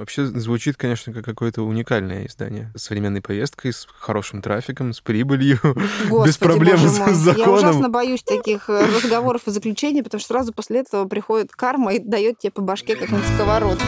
[0.00, 2.72] Вообще звучит, конечно, как какое-то уникальное издание.
[2.74, 5.58] С современной повесткой, с хорошим трафиком, с прибылью,
[6.08, 7.08] Господи, без проблем с мой.
[7.08, 7.54] Я законом.
[7.56, 11.98] ужасно боюсь таких э, разговоров и заключений, потому что сразу после этого приходит карма и
[11.98, 13.86] дает тебе по башке как-нибудь сковородкой.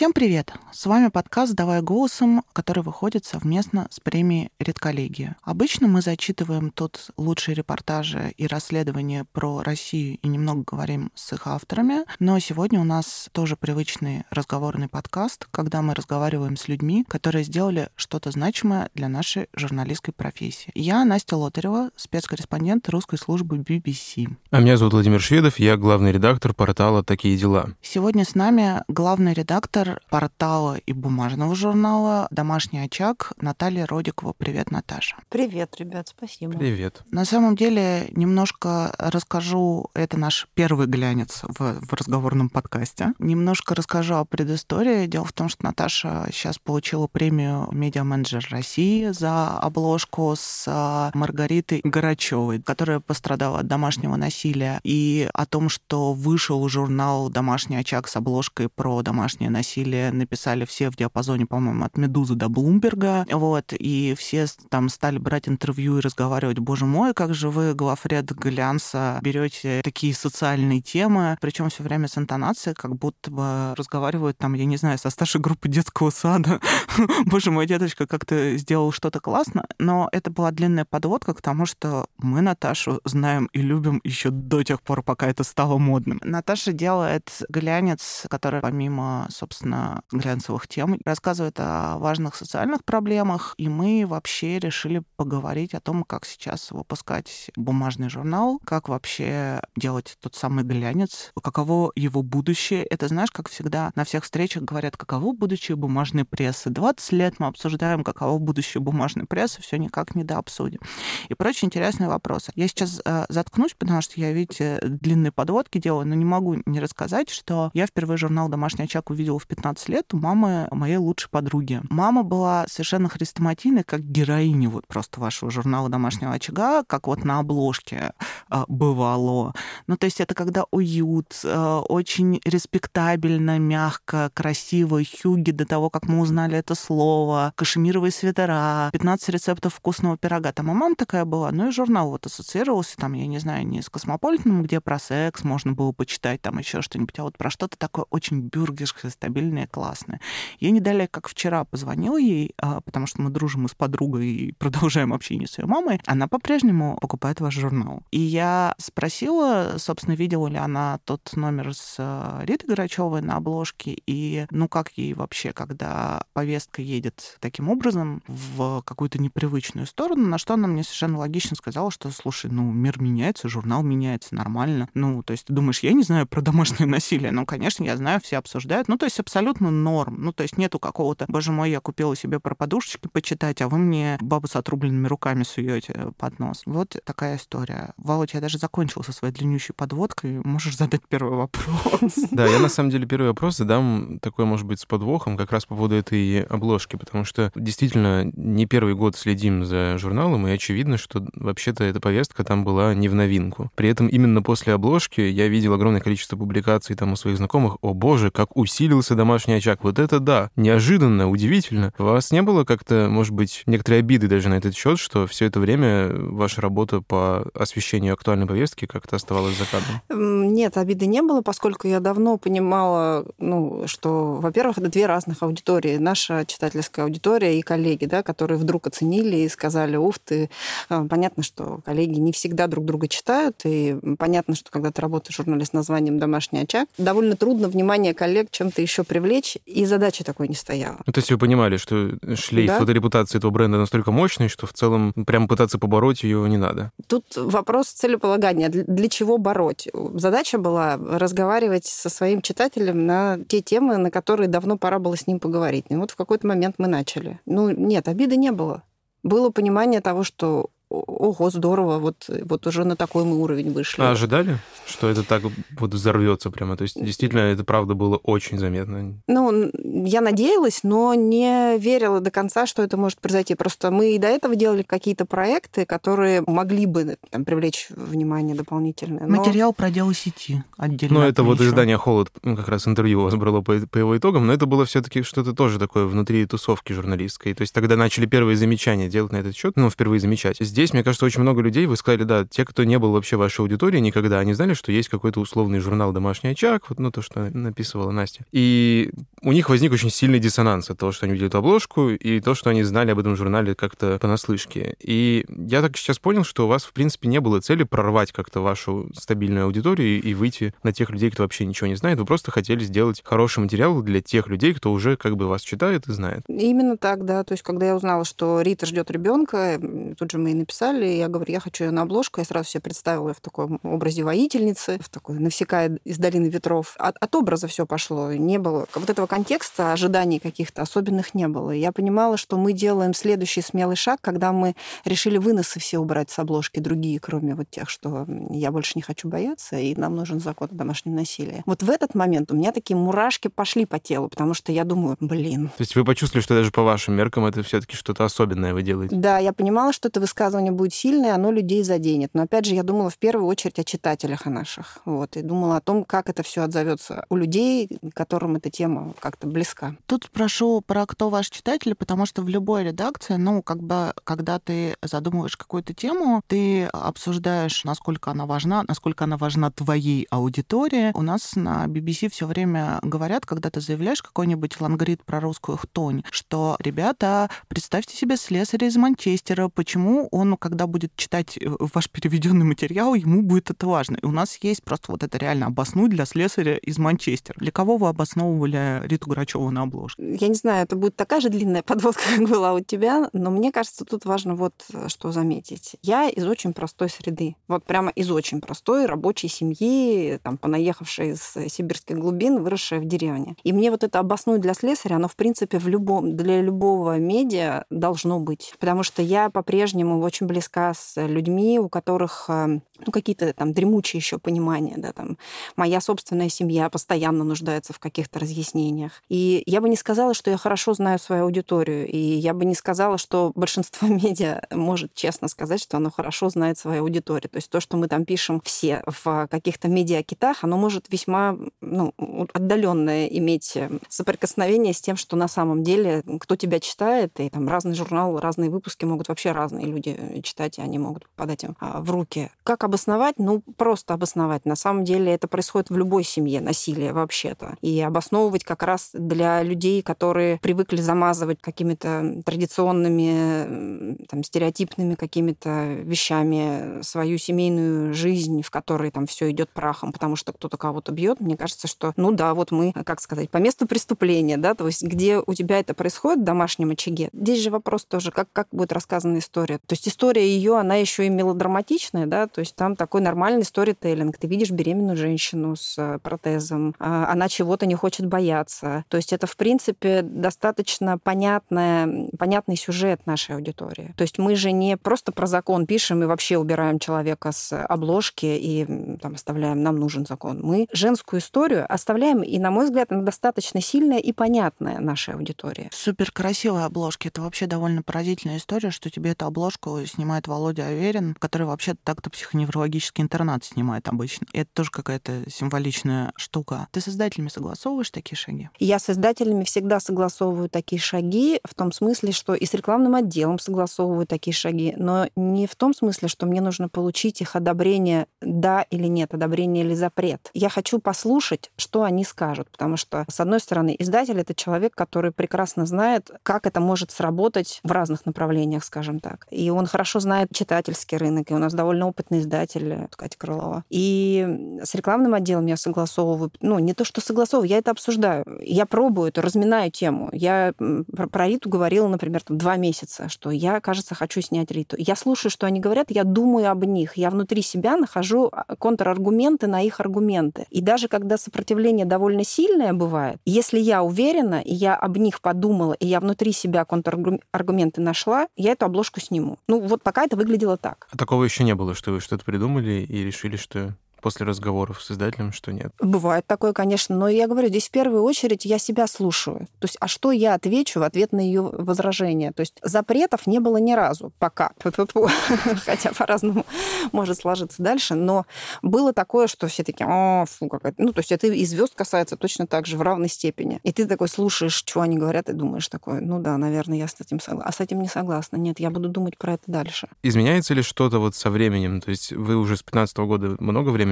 [0.00, 0.54] Всем привет!
[0.72, 5.36] С вами подкаст «Давай голосом», который выходит совместно с премией «Редколлегия».
[5.42, 11.46] Обычно мы зачитываем тут лучшие репортажи и расследования про Россию и немного говорим с их
[11.46, 17.44] авторами, но сегодня у нас тоже привычный разговорный подкаст, когда мы разговариваем с людьми, которые
[17.44, 20.70] сделали что-то значимое для нашей журналистской профессии.
[20.74, 24.34] Я Настя Лотарева, спецкорреспондент русской службы BBC.
[24.50, 27.74] А меня зовут Владимир Шведов, я главный редактор портала «Такие дела».
[27.82, 34.32] Сегодня с нами главный редактор портала и бумажного журнала «Домашний очаг» Наталья Родикова.
[34.32, 35.16] Привет, Наташа.
[35.28, 36.52] Привет, ребят, спасибо.
[36.52, 37.02] Привет.
[37.10, 43.14] На самом деле, немножко расскажу, это наш первый глянец в, в разговорном подкасте.
[43.18, 45.06] Немножко расскажу о предыстории.
[45.06, 51.80] Дело в том, что Наташа сейчас получила премию «Медиа-менеджер России» за обложку с а, Маргаритой
[51.84, 58.16] Горачевой, которая пострадала от домашнего насилия, и о том, что вышел журнал «Домашний очаг» с
[58.16, 64.14] обложкой про домашнее насилие, написали все в диапазоне, по-моему, от «Медузы» до «Блумберга», вот, и
[64.18, 69.80] все там стали брать интервью и разговаривать, боже мой, как же вы, главред Глянца, берете
[69.82, 74.76] такие социальные темы, причем все время с интонацией, как будто бы разговаривают там, я не
[74.76, 76.60] знаю, со старшей группы детского сада.
[77.26, 81.66] боже мой, деточка, как ты сделал что-то классно, но это была длинная подводка к тому,
[81.66, 86.20] что мы Наташу знаем и любим еще до тех пор, пока это стало модным.
[86.24, 94.04] Наташа делает глянец, который помимо, собственно, глянцевых тем, рассказывает о важных социальных проблемах, и мы
[94.06, 100.64] вообще решили поговорить о том, как сейчас выпускать бумажный журнал, как вообще делать тот самый
[100.64, 102.84] глянец, каково его будущее.
[102.84, 106.70] Это, знаешь, как всегда на всех встречах говорят, каково будущее бумажной прессы.
[106.70, 110.80] 20 лет мы обсуждаем, каково будущее бумажной прессы, все никак не дообсудим.
[111.28, 112.52] И прочие интересные вопросы.
[112.54, 116.80] Я сейчас э, заткнусь, потому что я, видите, длинные подводки делаю, но не могу не
[116.80, 121.28] рассказать, что я впервые журнал «Домашний очаг» увидела в 15 лет у мамы моей лучшей
[121.28, 121.82] подруги.
[121.90, 127.40] Мама была совершенно хрестоматийной, как героиня вот просто вашего журнала «Домашнего очага», как вот на
[127.40, 128.12] обложке
[128.50, 129.52] э, бывало.
[129.88, 136.06] Ну, то есть это когда уют, э, очень респектабельно, мягко, красиво, хюги до того, как
[136.06, 140.52] мы узнали это слово, кашемировые свитера, 15 рецептов вкусного пирога.
[140.52, 143.82] Там и мама такая была, ну и журнал вот ассоциировался, там, я не знаю, не
[143.82, 147.76] с Космополитеном, где про секс можно было почитать, там еще что-нибудь, а вот про что-то
[147.76, 150.20] такое очень бюргерское, стабильное, классное.
[150.58, 154.52] Я не далее, как вчера, позвонила ей, а, потому что мы дружим с подругой и
[154.58, 156.00] продолжаем общение с ее мамой.
[156.06, 158.02] Она по-прежнему покупает ваш журнал.
[158.10, 163.96] И я спросила, собственно, видела ли она тот номер с а, Ритой Грачевой на обложке,
[164.06, 170.38] и ну как ей вообще, когда повестка едет таким образом в какую-то непривычную сторону, на
[170.38, 174.88] что она мне совершенно логично сказала, что, слушай, ну, мир меняется, журнал меняется, нормально.
[174.94, 177.32] Ну, то есть ты думаешь, я не знаю про домашнее насилие?
[177.32, 178.88] Ну, конечно, я знаю, все обсуждают.
[178.88, 180.16] Ну, то есть абсолютно норм.
[180.18, 183.78] Ну, то есть нету какого-то, боже мой, я купила себе про подушечки почитать, а вы
[183.78, 186.62] мне бабу с отрубленными руками суете под нос.
[186.66, 187.94] Вот такая история.
[187.96, 190.40] Володь, я даже закончила со своей длиннющей подводкой.
[190.42, 192.16] Можешь задать первый вопрос.
[192.32, 195.64] Да, я на самом деле первый вопрос задам такой, может быть, с подвохом, как раз
[195.66, 200.96] по поводу этой обложки, потому что действительно не первый год следим за журналом, и очевидно,
[200.96, 203.70] что вообще-то эта повестка там была не в новинку.
[203.74, 207.76] При этом именно после обложки я видел огромное количество публикаций там у своих знакомых.
[207.80, 209.80] О боже, как усилился домашний очаг.
[209.82, 211.92] Вот это да, неожиданно, удивительно.
[211.98, 215.44] У вас не было как-то, может быть, некоторые обиды даже на этот счет, что все
[215.44, 220.54] это время ваша работа по освещению актуальной повестки как-то оставалась за кадром?
[220.54, 225.98] Нет, обиды не было, поскольку я давно понимала, ну, что, во-первых, это две разных аудитории.
[225.98, 230.48] Наша читательская аудитория и коллеги, да, которые вдруг оценили и сказали, уф ты.
[230.88, 235.34] А, Понятно, что коллеги не всегда друг друга читают, и понятно, что когда ты работаешь
[235.34, 240.22] в журнале с названием «Домашний очаг», довольно трудно внимание коллег чем-то еще привлечь, и задачи
[240.22, 240.98] такой не стояла.
[241.04, 242.80] Ну, то есть вы понимали, что шлейф Да.
[242.80, 246.92] этой репутации этого бренда настолько мощный, что в целом прям пытаться побороть ее не надо.
[247.08, 248.68] Тут вопрос целеполагания.
[248.68, 249.88] Для чего бороть?
[250.14, 255.26] Задача была разговаривать со своим читателем на те темы, на которые давно пора было с
[255.26, 255.86] ним поговорить.
[255.88, 257.40] И вот в какой-то момент мы начали.
[257.46, 258.84] Ну, нет, обиды не было.
[259.24, 260.70] Было понимание того, что
[261.20, 264.02] ого, здорово, вот, вот уже на такой мы уровень вышли.
[264.02, 265.42] А ожидали, что это так
[265.78, 266.76] вот взорвется прямо.
[266.76, 269.14] То есть действительно это правда было очень заметно.
[269.26, 273.54] Ну, я надеялась, но не верила до конца, что это может произойти.
[273.54, 279.26] Просто мы и до этого делали какие-то проекты, которые могли бы там, привлечь внимание дополнительное.
[279.26, 279.36] Но...
[279.36, 281.20] Материал про дело сети отдельно.
[281.20, 284.16] Ну, это вот издание «Холод», ну, как раз интервью у вас брало по, по его
[284.16, 287.52] итогам, но это было все таки что-то тоже такое внутри тусовки журналистской.
[287.54, 290.56] То есть тогда начали первые замечания делать на этот счет, ну, впервые замечать.
[290.60, 293.60] Здесь, мне кажется, очень много людей, вы сказали, да, те, кто не был вообще вашей
[293.60, 297.50] аудитории никогда, они знали, что есть какой-то условный журнал «Домашний очаг», вот, ну, то, что
[297.50, 298.44] написывала Настя.
[298.52, 299.10] И
[299.42, 302.54] у них возник очень сильный диссонанс от того, что они видели эту обложку, и то,
[302.54, 304.94] что они знали об этом журнале как-то понаслышке.
[305.00, 308.60] И я так сейчас понял, что у вас, в принципе, не было цели прорвать как-то
[308.60, 312.18] вашу стабильную аудиторию и выйти на тех людей, кто вообще ничего не знает.
[312.18, 316.06] Вы просто хотели сделать хороший материал для тех людей, кто уже как бы вас читает
[316.08, 316.42] и знает.
[316.48, 317.44] Именно так, да.
[317.44, 319.80] То есть, когда я узнала, что Рита ждет ребенка,
[320.18, 322.40] тут же мы и написали, и я говорю, я хочу ее на обложку.
[322.40, 326.94] Я сразу себе представила ее в таком образе воительницы, в такой навсекая из долины ветров.
[326.98, 328.32] От, от образа все пошло.
[328.32, 331.70] Не было вот этого контекста, ожиданий каких-то особенных не было.
[331.70, 334.74] Я понимала, что мы делаем следующий смелый шаг, когда мы
[335.04, 339.28] решили выносы все убрать с обложки, другие, кроме вот тех, что я больше не хочу
[339.28, 341.62] бояться, и нам нужен закон о домашнем насилии.
[341.66, 345.16] Вот в этот момент у меня такие мурашки пошли по телу, потому что я думаю,
[345.20, 345.68] блин.
[345.76, 349.16] То есть вы почувствовали, что даже по вашим меркам это все-таки что-то особенное вы делаете?
[349.16, 352.30] Да, я понимала, что это высказывание будет сильное, оно людей заденет.
[352.34, 354.98] Но опять же, я думала в первую очередь о читателях о наших.
[355.04, 359.46] Вот, и думала о том, как это все отзовется у людей, которым эта тема как-то
[359.46, 359.96] близка.
[360.06, 364.58] Тут спрошу про кто ваш читатель, потому что в любой редакции, ну, как бы, когда
[364.58, 371.10] ты задумываешь какую-то тему, ты обсуждаешь, насколько она важна, насколько она важна твоей аудитории.
[371.14, 376.22] У нас на BBC все время говорят, когда ты заявляешь какой-нибудь лангрид про русскую хтонь,
[376.30, 382.64] что, ребята, представьте себе слесаря из Манчестера, почему он, когда будет читать э, ваш переведенный
[382.64, 384.16] материал, ему будет это важно.
[384.16, 387.56] И у нас есть просто вот это реально обоснуть для слесаря из Манчестера.
[387.58, 390.22] Для кого вы обосновывали Риту Грачеву на обложке?
[390.40, 393.72] Я не знаю, это будет такая же длинная подводка, как была у тебя, но мне
[393.72, 395.96] кажется, тут важно вот э, что заметить.
[396.02, 397.56] Я из очень простой среды.
[397.68, 403.56] Вот прямо из очень простой рабочей семьи, там, понаехавшей из сибирских глубин, выросшая в деревне.
[403.62, 407.84] И мне вот это обоснуть для слесаря, оно, в принципе, в любом, для любого медиа
[407.90, 408.74] должно быть.
[408.78, 414.18] Потому что я по-прежнему очень близка с людьми, у которых э, ну, какие-то там дремучие
[414.18, 415.38] еще понимания, да, там,
[415.76, 419.22] моя собственная семья постоянно нуждается в каких-то разъяснениях.
[419.28, 422.74] И я бы не сказала, что я хорошо знаю свою аудиторию, и я бы не
[422.74, 427.50] сказала, что большинство медиа может честно сказать, что оно хорошо знает свою аудиторию.
[427.50, 432.14] То есть то, что мы там пишем все в каких-то медиакитах, оно может весьма ну,
[432.52, 433.76] отдаленное иметь
[434.08, 438.70] соприкосновение с тем, что на самом деле кто тебя читает, и там разный журнал, разные
[438.70, 442.50] выпуски могут вообще разные люди читать, и они могут попадать им а, в руки.
[442.62, 443.36] Как обосновать?
[443.38, 444.66] Ну, просто обосновать.
[444.66, 447.76] На самом деле это происходит в любой семье, насилие вообще-то.
[447.80, 457.02] И обосновывать как раз для людей, которые привыкли замазывать какими-то традиционными, там, стереотипными какими-то вещами
[457.02, 461.56] свою семейную жизнь, в которой там все идет прахом, потому что кто-то кого-то бьет, мне
[461.56, 465.38] кажется, что, ну да, вот мы, как сказать, по месту преступления, да, то есть где
[465.44, 467.30] у тебя это происходит в домашнем очаге.
[467.32, 469.78] Здесь же вопрос тоже, как, как будет рассказана история.
[469.78, 474.38] То есть история ее, она еще и мелодраматичная, да, то есть там такой нормальный сторителлинг.
[474.38, 479.04] Ты видишь беременную женщину с э, протезом, а, она чего-то не хочет бояться.
[479.08, 484.14] То есть это, в принципе, достаточно понятная, понятный сюжет нашей аудитории.
[484.16, 488.46] То есть мы же не просто про закон пишем и вообще убираем человека с обложки
[488.46, 490.62] и там оставляем, нам нужен закон.
[490.62, 495.90] Мы женскую историю оставляем, и, на мой взгляд, она достаточно сильная и понятная нашей аудитории.
[495.92, 497.28] Супер красивые обложки.
[497.28, 502.30] Это вообще довольно поразительная история, что тебе эту обложку снимает Володя Аверин, который вообще так-то
[502.30, 504.46] психоневролог неврологический интернат снимает обычно.
[504.52, 506.88] Это тоже какая-то символичная штука.
[506.92, 508.68] Ты с создателями согласовываешь такие шаги?
[508.78, 513.58] Я с создателями всегда согласовываю такие шаги, в том смысле, что и с рекламным отделом
[513.58, 518.82] согласовываю такие шаги, но не в том смысле, что мне нужно получить их одобрение да
[518.90, 520.50] или нет, одобрение или запрет.
[520.54, 525.32] Я хочу послушать, что они скажут, потому что, с одной стороны, издатель— это человек, который
[525.32, 529.46] прекрасно знает, как это может сработать в разных направлениях, скажем так.
[529.50, 533.84] И он хорошо знает читательский рынок, и у нас довольно опытный издатель, издатель Катя Крылова.
[533.88, 538.44] И с рекламным отделом я согласовываю, ну, не то, что согласовываю, я это обсуждаю.
[538.60, 540.28] Я пробую это, разминаю тему.
[540.32, 540.74] Я
[541.16, 544.96] про Риту говорила, например, там, два месяца, что я, кажется, хочу снять Риту.
[544.98, 547.16] Я слушаю, что они говорят, я думаю об них.
[547.16, 550.66] Я внутри себя нахожу а, контраргументы на их аргументы.
[550.70, 555.94] И даже когда сопротивление довольно сильное бывает, если я уверена, и я об них подумала,
[555.94, 559.58] и я внутри себя контраргументы нашла, я эту обложку сниму.
[559.68, 561.08] Ну, вот пока это выглядело так.
[561.10, 565.10] А такого еще не было, что вы что-то придумали и решили, что после разговоров с
[565.10, 565.92] издателем, что нет?
[566.00, 569.66] Бывает такое, конечно, но я говорю, здесь в первую очередь я себя слушаю.
[569.78, 572.52] То есть, а что я отвечу в ответ на ее возражение?
[572.52, 574.72] То есть запретов не было ни разу пока.
[575.84, 576.64] Хотя по-разному
[577.12, 578.14] может сложиться дальше.
[578.14, 578.46] Но
[578.82, 582.36] было такое, что все такие, о, фу, какая Ну, то есть это и звезд касается
[582.36, 583.80] точно так же в равной степени.
[583.82, 587.16] И ты такой слушаешь, что они говорят, и думаешь такое, ну да, наверное, я с
[587.20, 587.68] этим согласна.
[587.68, 588.56] А с этим не согласна.
[588.56, 590.08] Нет, я буду думать про это дальше.
[590.22, 592.00] Изменяется ли что-то вот со временем?
[592.00, 594.09] То есть вы уже с 15 года много времени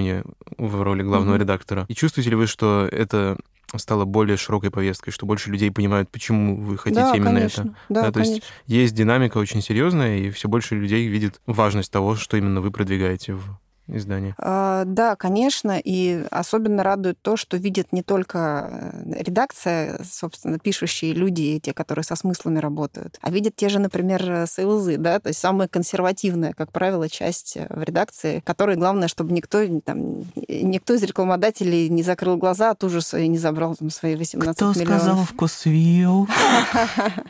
[0.56, 1.40] в роли главного mm-hmm.
[1.40, 1.86] редактора.
[1.88, 3.36] И чувствуете ли вы, что это
[3.76, 7.60] стало более широкой повесткой, что больше людей понимают, почему вы хотите да, именно конечно.
[7.62, 7.70] это.
[7.88, 8.34] Да, да, то конечно.
[8.34, 12.70] есть есть динамика очень серьезная, и все больше людей видит важность того, что именно вы
[12.70, 14.34] продвигаете в издание?
[14.38, 18.68] А, да, конечно, и особенно радует то, что видит не только
[19.04, 24.46] э, редакция, собственно, пишущие люди, те, которые со смыслами работают, а видят те же, например,
[24.46, 29.32] сейлзы, да, то есть самая консервативная, как правило, часть э, в редакции, которой главное, чтобы
[29.32, 34.16] никто, там, никто из рекламодателей не закрыл глаза от ужаса и не забрал там свои
[34.16, 35.00] 18 Кто миллионов.
[35.00, 36.28] сказал вкусвилл?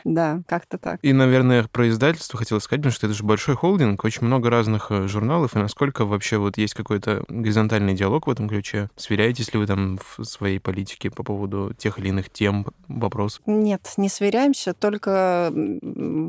[0.03, 0.99] Да, как-то так.
[1.01, 4.87] И, наверное, про издательство хотел сказать, потому что это же большой холдинг, очень много разных
[4.91, 8.89] э, журналов, и насколько вообще вот есть какой-то горизонтальный диалог в этом ключе?
[8.95, 13.41] Сверяетесь ли вы там в своей политике по поводу тех или иных тем, вопросов?
[13.45, 15.53] Нет, не сверяемся, только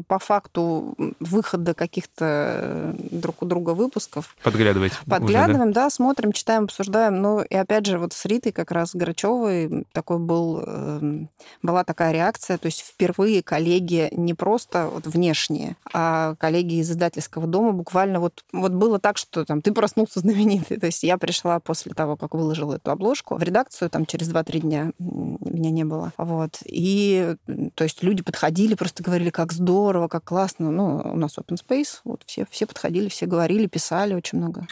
[0.09, 4.37] по факту выхода каких-то друг у друга выпусков.
[4.43, 4.93] Подглядывать.
[5.07, 5.85] Подглядываем, уже, да?
[5.85, 7.21] да, смотрим, читаем, обсуждаем.
[7.21, 11.29] Ну, и опять же, вот с Ритой как раз Грачевой такой был, эм,
[11.63, 17.47] была такая реакция, то есть впервые коллеги не просто вот внешние, а коллеги из издательского
[17.47, 20.79] дома буквально вот, вот было так, что там ты проснулся знаменитый.
[20.79, 24.61] То есть я пришла после того, как выложила эту обложку в редакцию, там через 2-3
[24.61, 26.13] дня меня не было.
[26.19, 26.59] Вот.
[26.65, 27.37] И
[27.77, 30.73] то есть люди подходили, просто говорили, как здорово, как классно.
[30.73, 34.67] Ну, у нас open space, вот все, все подходили, все говорили, писали очень много.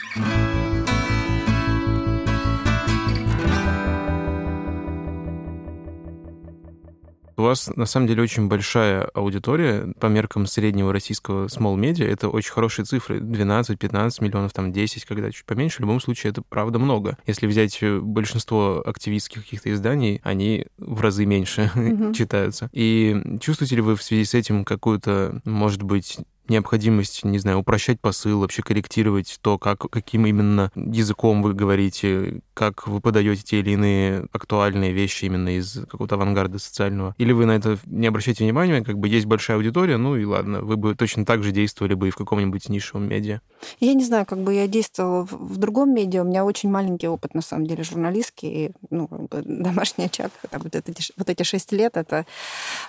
[7.38, 12.04] У вас, на самом деле, очень большая аудитория по меркам среднего российского small media.
[12.04, 13.20] Это очень хорошие цифры.
[13.20, 15.76] 12-15 миллионов, там 10, когда чуть поменьше.
[15.76, 17.16] В любом случае, это правда много.
[17.28, 22.12] Если взять э, большинство активистских каких-то изданий, они в разы меньше mm-hmm.
[22.18, 22.70] читаются.
[22.72, 26.18] И чувствуете ли вы в связи с этим какую-то, может быть,
[26.50, 32.86] необходимость, не знаю, упрощать посыл, вообще корректировать то, как, каким именно языком вы говорите, как
[32.86, 37.14] вы подаете те или иные актуальные вещи именно из какого-то авангарда социального.
[37.18, 40.60] Или вы на это не обращаете внимания, как бы есть большая аудитория, ну и ладно,
[40.60, 43.40] вы бы точно так же действовали бы и в каком-нибудь нишевом медиа.
[43.80, 47.34] Я не знаю, как бы я действовала в, другом медиа, у меня очень маленький опыт,
[47.34, 52.26] на самом деле, журналистский, ну, домашний очаг, вот, эти, вот эти шесть лет, это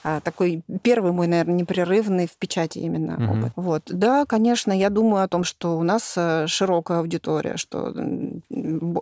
[0.04, 3.40] а, такой первый мой, наверное, непрерывный в печати именно угу.
[3.40, 3.49] опыт.
[3.56, 3.84] Вот.
[3.88, 7.94] Да, конечно, я думаю о том, что у нас э, широкая аудитория, что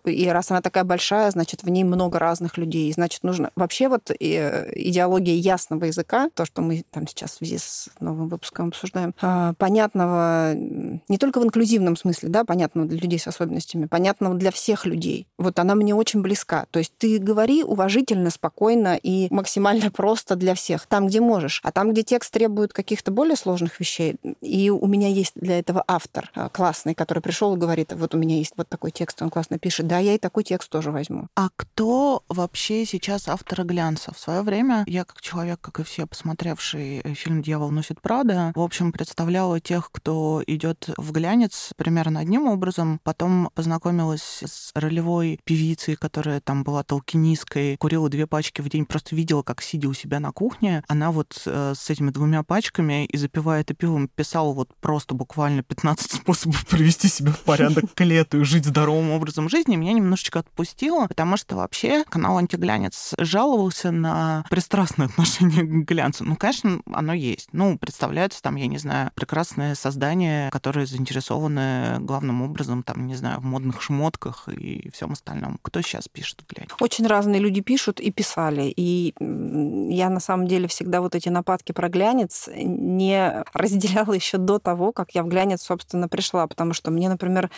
[0.06, 3.52] и раз она такая большая, значит, в ней много разных людей, значит, нужно...
[3.56, 8.30] Вообще вот э, идеология ясного языка, то, что мы там сейчас в связи с новым
[8.30, 13.86] выпуском обсуждаем, а, понятного не только в инклюзивном смысле, да, понятного для людей с особенностями,
[13.86, 15.28] понятного для всех людей.
[15.38, 16.66] Вот она мне очень близка.
[16.72, 21.62] То есть ты говори уважительно, спокойно и максимально просто для всех, там, где можешь.
[21.64, 25.84] А там, где текст требует каких-то более сложных вещей, и у меня есть для этого
[25.88, 29.30] автор а, классный, который пришел и говорит, вот у меня есть вот такой текст, он
[29.30, 29.88] классно пишет.
[29.88, 31.28] Да, я и такой текст тоже возьму.
[31.36, 34.14] А кто вообще сейчас авторы глянца?
[34.14, 38.52] В свое время я, как человек, как и все, посмотревший э, фильм «Дьявол носит Прада»,
[38.56, 43.00] в общем, представляла тех, кто идет в глянец примерно одним образом.
[43.04, 49.16] Потом познакомилась с ролевой певицей, которая там была толкинисткой, курила две пачки в день, просто
[49.16, 53.18] видела, как сидя у себя на кухне, она вот э, с этими двумя пачками и
[53.18, 58.04] запивая это пивом писала написал вот просто буквально 15 способов привести себя в порядок к
[58.04, 63.92] лету и жить здоровым образом жизни, меня немножечко отпустило, потому что вообще канал «Антиглянец» жаловался
[63.92, 66.26] на пристрастное отношение к глянцу.
[66.26, 67.50] Ну, конечно, оно есть.
[67.54, 73.40] Ну, представляется там, я не знаю, прекрасное создание, которое заинтересованы главным образом, там, не знаю,
[73.40, 75.60] в модных шмотках и всем остальном.
[75.62, 76.76] Кто сейчас пишет в глянце?
[76.80, 78.74] Очень разные люди пишут и писали.
[78.76, 84.60] И я на самом деле всегда вот эти нападки про глянец не разделяла еще до
[84.60, 87.50] того, как я в глянец, собственно, пришла, потому что мне, например,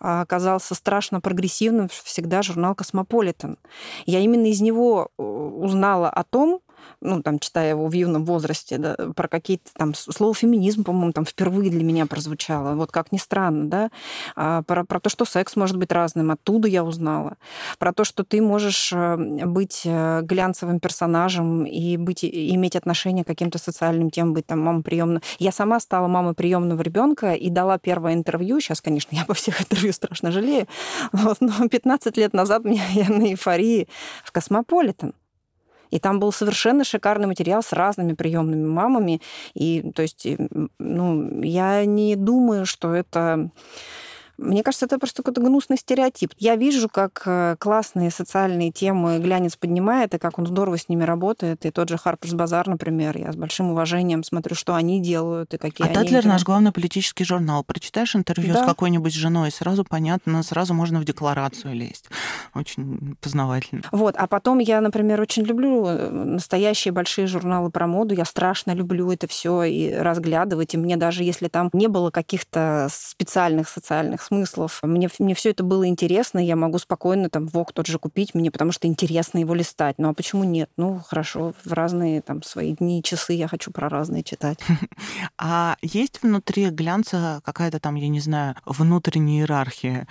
[0.00, 3.58] а, казался страшно прогрессивным всегда журнал «Cosmopolitan».
[4.06, 6.60] Я именно из него э, узнала о том,
[7.00, 9.94] ну, там, читая его в юном возрасте, да, про какие-то там...
[9.94, 13.90] Слово феминизм, по-моему, там впервые для меня прозвучало, вот как ни странно, да.
[14.36, 17.36] А про, про то, что секс может быть разным, оттуда я узнала.
[17.78, 23.26] Про то, что ты можешь э, быть э, глянцевым персонажем и быть, иметь отношение к
[23.26, 25.22] каким-то социальным темам, быть там мама приемная.
[25.38, 28.60] Я сама стала мамой приемного ребенка и дала первое интервью.
[28.60, 30.66] Сейчас, конечно, я обо всех интервью страшно жалею.
[31.12, 33.88] Вот, но 15 лет назад меня я на эйфории
[34.24, 35.14] в Космополитен.
[35.92, 39.20] И там был совершенно шикарный материал с разными приемными мамами.
[39.54, 40.26] И, то есть,
[40.78, 43.50] ну, я не думаю, что это
[44.42, 46.34] мне кажется, это просто какой-то гнусный стереотип.
[46.38, 51.04] Я вижу, как э, классные социальные темы глянец поднимает, и как он здорово с ними
[51.04, 51.64] работает.
[51.64, 55.58] И тот же Harper's Bazaar, например, я с большим уважением смотрю, что они делают и
[55.58, 55.98] какие а они...
[55.98, 57.64] А Tatler наш главный политический журнал.
[57.64, 58.64] Прочитаешь интервью да.
[58.64, 62.06] с какой-нибудь женой, сразу понятно, сразу можно в декларацию лезть.
[62.54, 63.82] Очень познавательно.
[63.92, 68.14] Вот, а потом я, например, очень люблю э, настоящие большие журналы про моду.
[68.14, 70.74] Я страшно люблю это все и разглядывать.
[70.74, 74.80] И мне даже если там не было каких-то специальных социальных смыслов.
[74.82, 78.50] Мне, мне все это было интересно, я могу спокойно там ВОК тот же купить мне,
[78.50, 79.96] потому что интересно его листать.
[79.98, 80.70] Ну а почему нет?
[80.78, 84.58] Ну хорошо, в разные там свои дни и часы я хочу про разные читать.
[85.38, 90.06] А есть внутри глянца какая-то там, я не знаю, внутренняя иерархия?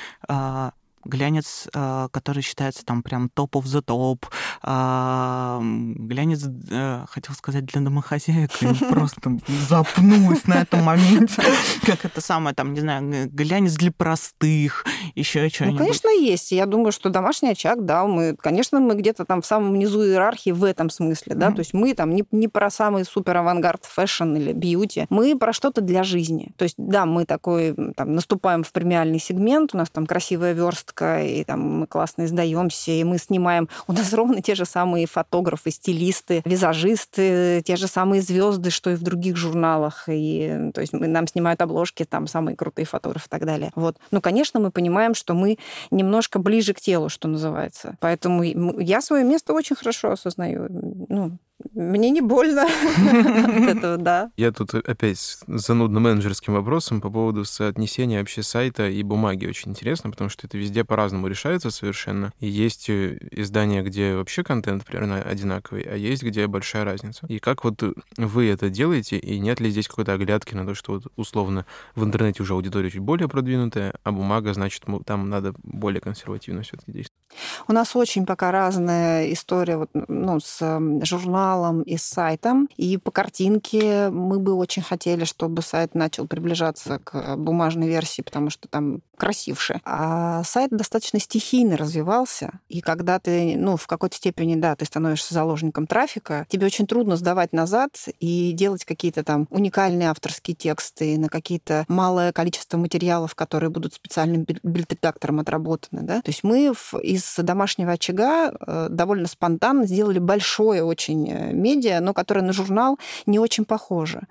[1.03, 4.25] А, глянец, а, который считается там прям top of the top,
[4.63, 8.51] глянец, э, хотел сказать, для домохозяек,
[8.89, 11.41] просто запнулась на этом моменте,
[11.85, 15.79] как это самое, там, не знаю, глянец для простых, еще что-нибудь.
[15.79, 16.51] Ну, конечно, есть.
[16.51, 20.51] Я думаю, что домашний очаг, да, мы, конечно, мы где-то там в самом низу иерархии
[20.51, 24.35] в этом смысле, да, то есть мы там не, не про самый супер авангард fashion
[24.35, 26.53] или beauty, мы про что-то для жизни.
[26.57, 30.90] То есть, да, мы такой, там, наступаем в премиальный сегмент, у нас там красивая верстка,
[30.91, 33.69] художка, и там мы классно издаемся, и мы снимаем.
[33.87, 38.95] У нас ровно те же самые фотографы, стилисты, визажисты, те же самые звезды, что и
[38.95, 40.05] в других журналах.
[40.07, 43.71] И, то есть мы, нам снимают обложки, там самые крутые фотографы и так далее.
[43.75, 43.97] Вот.
[44.11, 45.57] Ну, конечно, мы понимаем, что мы
[45.91, 47.95] немножко ближе к телу, что называется.
[47.99, 50.67] Поэтому я свое место очень хорошо осознаю.
[51.09, 51.37] Ну,
[51.73, 54.31] мне не больно от этого, да.
[54.37, 59.45] Я тут опять с занудным менеджерским вопросом по поводу соотнесения вообще сайта и бумаги.
[59.45, 62.33] Очень интересно, потому что это везде по-разному решается совершенно.
[62.39, 67.25] И есть э, издания, где вообще контент примерно одинаковый, а есть, где большая разница.
[67.27, 67.81] И как вот
[68.17, 71.65] вы это делаете, и нет ли здесь какой-то оглядки на то, что вот условно
[71.95, 76.91] в интернете уже аудитория чуть более продвинутая, а бумага, значит, там надо более консервативно все-таки
[76.91, 77.20] действовать?
[77.67, 80.59] У нас очень пока разная история вот, ну, с
[81.03, 82.69] журналом и с сайтом.
[82.77, 88.49] И по картинке мы бы очень хотели, чтобы сайт начал приближаться к бумажной версии, потому
[88.49, 89.81] что там красивше.
[89.85, 92.59] А сайт достаточно стихийно развивался.
[92.69, 97.15] И когда ты, ну, в какой-то степени, да, ты становишься заложником трафика, тебе очень трудно
[97.17, 103.69] сдавать назад и делать какие-то там уникальные авторские тексты на какие-то малое количество материалов, которые
[103.69, 106.23] будут специальным бильд-редактором отработаны, да.
[106.23, 112.15] То есть мы из домашнего очага э, довольно спонтанно сделали большое очень э, медиа, но
[112.15, 114.21] которое на журнал не очень похоже.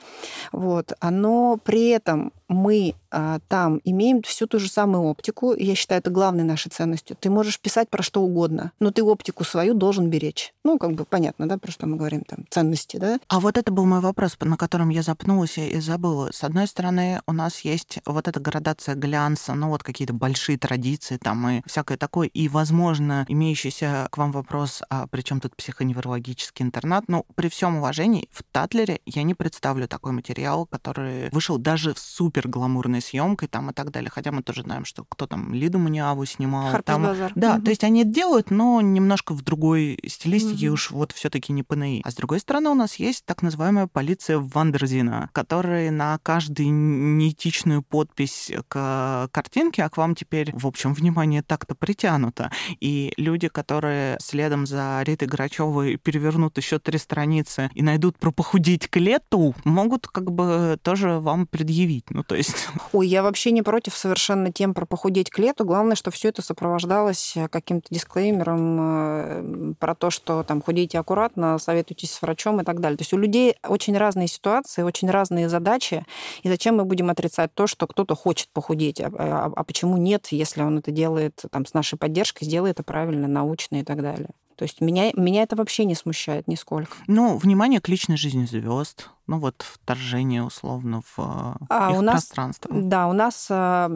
[0.50, 0.94] Вот.
[0.98, 6.10] Оно при этом мы а, там имеем всю ту же самую оптику, я считаю, это
[6.10, 7.16] главной нашей ценностью.
[7.18, 10.52] Ты можешь писать про что угодно, но ты оптику свою должен беречь.
[10.64, 13.18] Ну, как бы понятно, да, про что мы говорим, там, ценности, да?
[13.28, 16.30] А вот это был мой вопрос, на котором я запнулась и забыла.
[16.32, 21.18] С одной стороны, у нас есть вот эта градация глянца, ну, вот какие-то большие традиции
[21.18, 26.64] там и всякое такое, и, возможно, имеющийся к вам вопрос, а при чем тут психоневрологический
[26.64, 27.04] интернат?
[27.06, 31.98] Ну, при всем уважении, в Татлере я не представлю такой материал, который вышел даже в
[32.00, 34.10] супер супер гламурной съемкой там и так далее.
[34.10, 36.70] Хотя мы тоже знаем, что кто там Лиду Маниаву снимал.
[36.70, 37.32] Харпис там, Базар.
[37.34, 37.62] Да, mm-hmm.
[37.62, 40.70] то есть они это делают, но немножко в другой стилистике mm-hmm.
[40.70, 42.02] уж вот все-таки не ПНИ.
[42.04, 47.82] А с другой стороны у нас есть так называемая полиция Вандерзина, которая на каждую неэтичную
[47.82, 52.50] подпись к картинке, а к вам теперь, в общем, внимание так-то притянуто.
[52.80, 58.88] И люди, которые следом за Ритой Грачевой перевернут еще три страницы и найдут про похудеть
[58.88, 62.10] к лету, могут как бы тоже вам предъявить.
[62.10, 62.68] Ну, то есть...
[62.92, 65.64] Ой, я вообще не против совершенно тем про похудеть к лету.
[65.64, 71.58] Главное, что все это сопровождалось э, каким-то дисклеймером э, про то, что там худейте аккуратно,
[71.58, 72.96] советуйтесь с врачом и так далее.
[72.96, 76.06] То есть у людей очень разные ситуации, очень разные задачи.
[76.44, 80.28] И зачем мы будем отрицать то, что кто-то хочет похудеть, а, а, а почему нет,
[80.30, 84.28] если он это делает там, с нашей поддержкой, сделает это правильно, научно и так далее.
[84.60, 86.92] То есть меня, меня это вообще не смущает нисколько.
[87.06, 92.24] Ну, внимание к личной жизни звезд, ну вот вторжение условно в а, их у нас,
[92.24, 92.68] пространство.
[92.74, 93.88] Да, у нас а,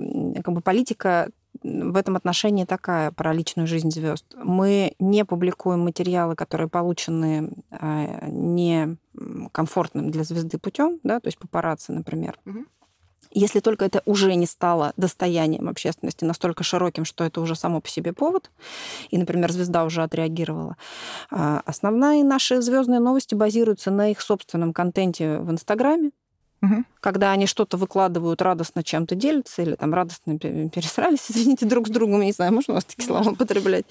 [0.44, 1.28] как бы политика
[1.64, 4.26] в этом отношении такая про личную жизнь звезд.
[4.36, 8.96] Мы не публикуем материалы, которые получены э, не
[9.52, 12.38] комфортным для звезды путем, да, то есть папарацци, например.
[12.44, 12.64] Угу.
[13.34, 17.88] Если только это уже не стало достоянием общественности настолько широким, что это уже само по
[17.88, 18.50] себе повод,
[19.10, 20.76] и, например, звезда уже отреагировала.
[21.30, 26.12] А, основные наши звездные новости базируются на их собственном контенте в Инстаграме,
[26.64, 26.84] Угу.
[27.00, 32.20] Когда они что-то выкладывают, радостно чем-то делятся, или там радостно пересрались, извините, друг с другом,
[32.20, 33.84] я не знаю, можно у вас такие слова употреблять.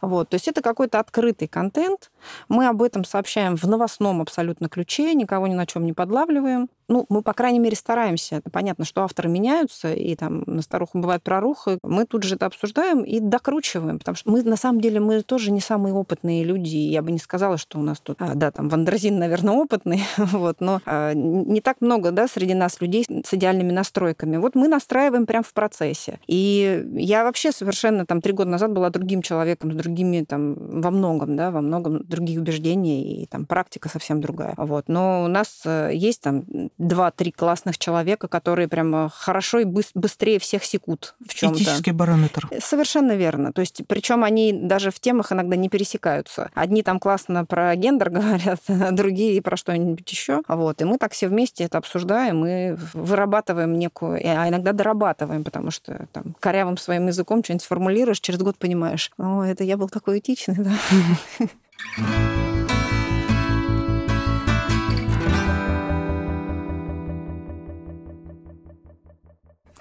[0.00, 0.30] Вот.
[0.30, 2.10] То есть это какой-то открытый контент.
[2.48, 7.04] Мы об этом сообщаем в новостном абсолютно ключе, никого ни на чем не подлавливаем ну,
[7.08, 8.36] мы, по крайней мере, стараемся.
[8.36, 11.78] Это понятно, что авторы меняются, и там на старуху бывает проруха.
[11.82, 15.50] Мы тут же это обсуждаем и докручиваем, потому что мы, на самом деле, мы тоже
[15.50, 16.76] не самые опытные люди.
[16.76, 20.60] Я бы не сказала, что у нас тут, а, да, там Wonderzine, наверное, опытный, вот,
[20.60, 24.38] но а, не так много, да, среди нас людей с идеальными настройками.
[24.38, 26.20] Вот мы настраиваем прямо в процессе.
[26.26, 30.90] И я вообще совершенно там три года назад была другим человеком, с другими там во
[30.90, 34.54] многом, да, во многом других убеждений, и там практика совсем другая.
[34.56, 34.88] Вот.
[34.88, 36.44] Но у нас э, есть там
[36.78, 41.62] два-три классных человека, которые прям хорошо и быстрее всех секут в чем-то.
[41.62, 42.48] Этический барометр.
[42.60, 43.52] Совершенно верно.
[43.52, 46.50] То есть, причем они даже в темах иногда не пересекаются.
[46.54, 50.42] Одни там классно про гендер говорят, а другие про что-нибудь еще.
[50.48, 50.80] Вот.
[50.80, 56.06] И мы так все вместе это обсуждаем и вырабатываем некую, а иногда дорабатываем, потому что
[56.12, 60.56] там корявым своим языком что-нибудь сформулируешь, через год понимаешь, о, это я был такой этичный,
[60.58, 60.72] да.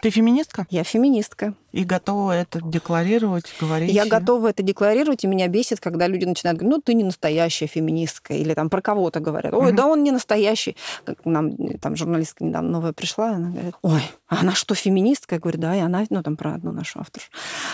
[0.02, 0.68] Ты феминистка?
[0.70, 1.56] Я феминистка.
[1.78, 3.92] И готова это декларировать, говорить?
[3.94, 7.68] Я готова это декларировать, и меня бесит, когда люди начинают говорить, ну, ты не настоящая
[7.68, 10.76] феминистка, или там про кого-то говорят, ой, да он не настоящий.
[11.06, 15.36] Как нам там журналистка недавно новая пришла, она говорит, ой, а она что, феминистка?
[15.36, 17.30] Я говорю, да, и она, ну, там про одну нашу авторшу.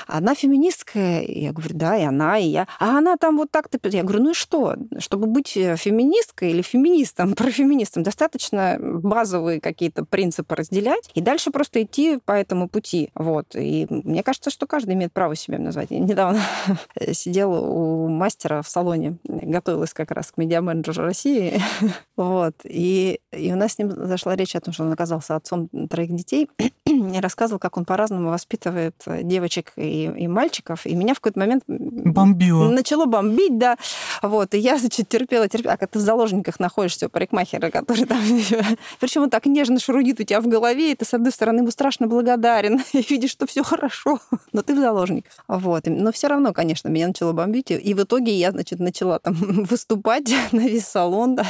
[0.06, 1.22] Она феминистка?
[1.22, 2.68] Я говорю, да, и она, и я.
[2.80, 3.80] А она там вот так-то...
[3.88, 4.76] Я говорю, ну и что?
[5.00, 11.84] Чтобы быть э, феминисткой или феминистом, профеминистом, достаточно базовые какие-то принципы разделять, и дальше просто
[11.84, 13.10] идти по этому пути.
[13.16, 13.56] Вот.
[13.56, 15.92] И мне кажется, что каждый имеет право себя назвать.
[15.92, 16.42] Я недавно
[17.14, 21.62] сидела у мастера в салоне, готовилась как раз к медиа-менеджеру России.
[22.18, 22.56] вот.
[22.64, 26.16] И, и у нас с ним зашла речь о том, что он оказался отцом троих
[26.16, 26.50] детей
[26.86, 30.86] и рассказывал, как он по-разному воспитывает девочек и, и мальчиков.
[30.86, 32.70] И меня в какой-то момент Бомбило.
[32.70, 33.78] начало бомбить, да.
[34.22, 34.54] Вот.
[34.54, 35.74] И я, значит, терпела, терпела.
[35.74, 38.20] А когда ты в заложниках находишься у парикмахера, который там...
[39.00, 41.72] Причем он так нежно шурудит у тебя в голове, и ты, с одной стороны, ему
[41.72, 44.20] страшно благодарен, и видишь, что все хорошо,
[44.54, 45.32] но ты в заложниках.
[45.48, 45.84] Вот.
[45.86, 47.72] Но все равно, конечно, меня начало бомбить.
[47.72, 49.34] И в итоге я, значит, начала там
[49.70, 51.46] выступать на весь салон, да,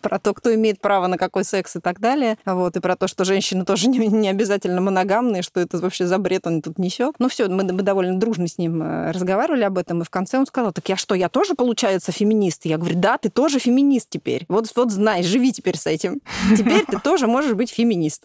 [0.00, 2.36] про то, кто имеет право на какой секс и так далее.
[2.44, 2.76] Вот.
[2.76, 6.46] И про то, что женщины тоже не, не обязательно моногамные, что это вообще за бред
[6.46, 7.16] он тут несет.
[7.18, 10.38] Ну все, мы, мы довольно дружно с ним э, разговаривали об этом, и в конце
[10.38, 12.66] он сказал, так я что, я тоже, получается, феминист?
[12.66, 14.44] Я говорю, да, ты тоже феминист теперь.
[14.48, 16.20] Вот, вот знай, живи теперь с этим.
[16.56, 18.24] Теперь ты тоже можешь быть феминист.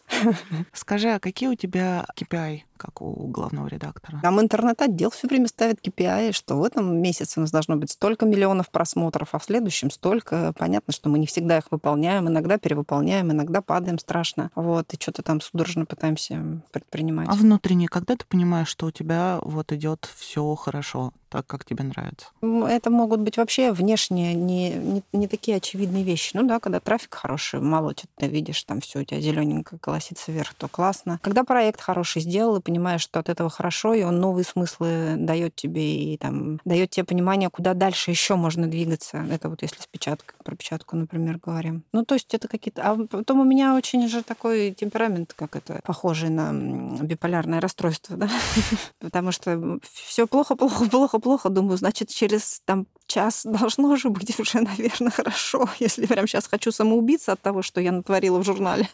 [0.74, 2.62] Скажи, а какие у тебя KPI?
[2.78, 4.20] Как у главного редактора.
[4.22, 8.26] Там интернет-отдел все время ставит KPI, что в этом месяце у нас должно быть столько
[8.26, 10.54] миллионов просмотров, а в следующем столько.
[10.58, 14.52] Понятно, что мы не всегда их выполняем, иногда перевыполняем, иногда падаем страшно.
[14.56, 17.28] Вот, и что-то там судорожно пытаемся предпринимать.
[17.30, 21.12] А внутренне, когда ты понимаешь, что у тебя вот идет все хорошо?
[21.36, 22.28] Так, как тебе нравится?
[22.42, 26.32] Это могут быть вообще внешние, не, не, не такие очевидные вещи.
[26.34, 30.54] Ну да, когда трафик хороший, молотит, ты видишь, там все у тебя зелененько колосится вверх,
[30.54, 31.20] то классно.
[31.22, 35.56] Когда проект хороший сделал, и понимаешь, что от этого хорошо, и он новые смыслы дает
[35.56, 39.26] тебе, и там дает тебе понимание, куда дальше еще можно двигаться.
[39.30, 41.84] Это вот если с печаткой, про печатку, например, говорим.
[41.92, 42.82] Ну, то есть это какие-то...
[42.82, 46.54] А потом у меня очень же такой темперамент, как это, похожий на
[47.02, 48.30] биполярное расстройство, да?
[49.00, 54.40] Потому что все плохо, плохо, плохо, плохо, думаю, значит, через там час должно же быть
[54.40, 58.88] уже, наверное, хорошо, если прям сейчас хочу самоубиться от того, что я натворила в журнале.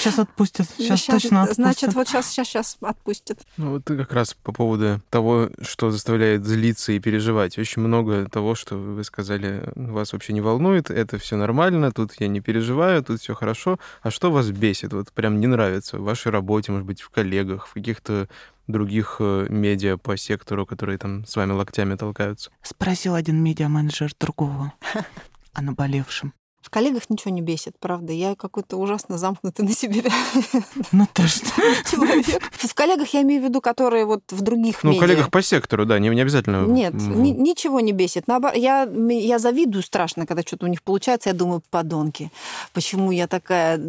[0.00, 1.64] Сейчас отпустят, сейчас, сейчас точно отпустят.
[1.64, 3.38] Значит, вот сейчас, сейчас, сейчас отпустят.
[3.56, 7.56] Ну, вот как раз по поводу того, что заставляет злиться и переживать.
[7.56, 12.26] Очень много того, что вы сказали, вас вообще не волнует, это все нормально, тут я
[12.26, 13.78] не переживаю, тут все хорошо.
[14.02, 17.68] А что вас бесит, вот прям не нравится в вашей работе, может быть, в коллегах,
[17.68, 18.28] в каких-то
[18.66, 22.50] других э, медиа по сектору, которые там с вами локтями толкаются?
[22.62, 24.72] Спросил один медиа-менеджер другого
[25.52, 26.32] о наболевшем.
[26.66, 28.12] В коллегах ничего не бесит, правда.
[28.12, 30.02] Я какой-то ужасно замкнутый на себе
[30.90, 31.46] ну, то что?
[31.88, 32.42] человек.
[32.50, 35.86] В коллегах я имею в виду, которые вот в других Ну, в коллегах по сектору,
[35.86, 36.66] да, не, не обязательно.
[36.66, 38.26] Нет, ни, ничего не бесит.
[38.26, 41.28] Наоборот, я, я завидую страшно, когда что-то у них получается.
[41.28, 42.32] Я думаю, подонки,
[42.72, 43.80] почему я такая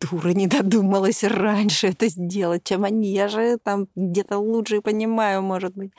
[0.00, 3.08] дура, не додумалась раньше это сделать, чем они.
[3.10, 5.92] Я же там где-то лучше понимаю, может быть.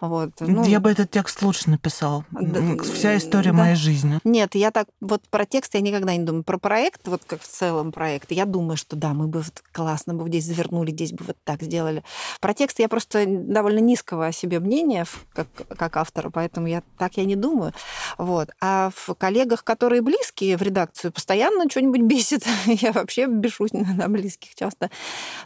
[0.00, 0.30] Вот.
[0.40, 2.24] Ну, я бы этот текст лучше написал.
[2.30, 3.58] Да, Вся история да.
[3.58, 4.18] моей жизни.
[4.24, 6.44] Нет, я так вот про текст я никогда не думаю.
[6.44, 10.14] Про проект, вот как в целом проект, я думаю, что да, мы бы вот классно
[10.14, 12.02] бы здесь завернули, здесь бы вот так сделали.
[12.40, 17.16] Про текст я просто довольно низкого о себе мнения, как, как автора, поэтому я так
[17.16, 17.72] я не думаю.
[18.18, 18.50] Вот.
[18.60, 22.44] А в коллегах, которые близкие в редакцию, постоянно что-нибудь бесит.
[22.66, 24.90] я вообще бешусь на близких часто.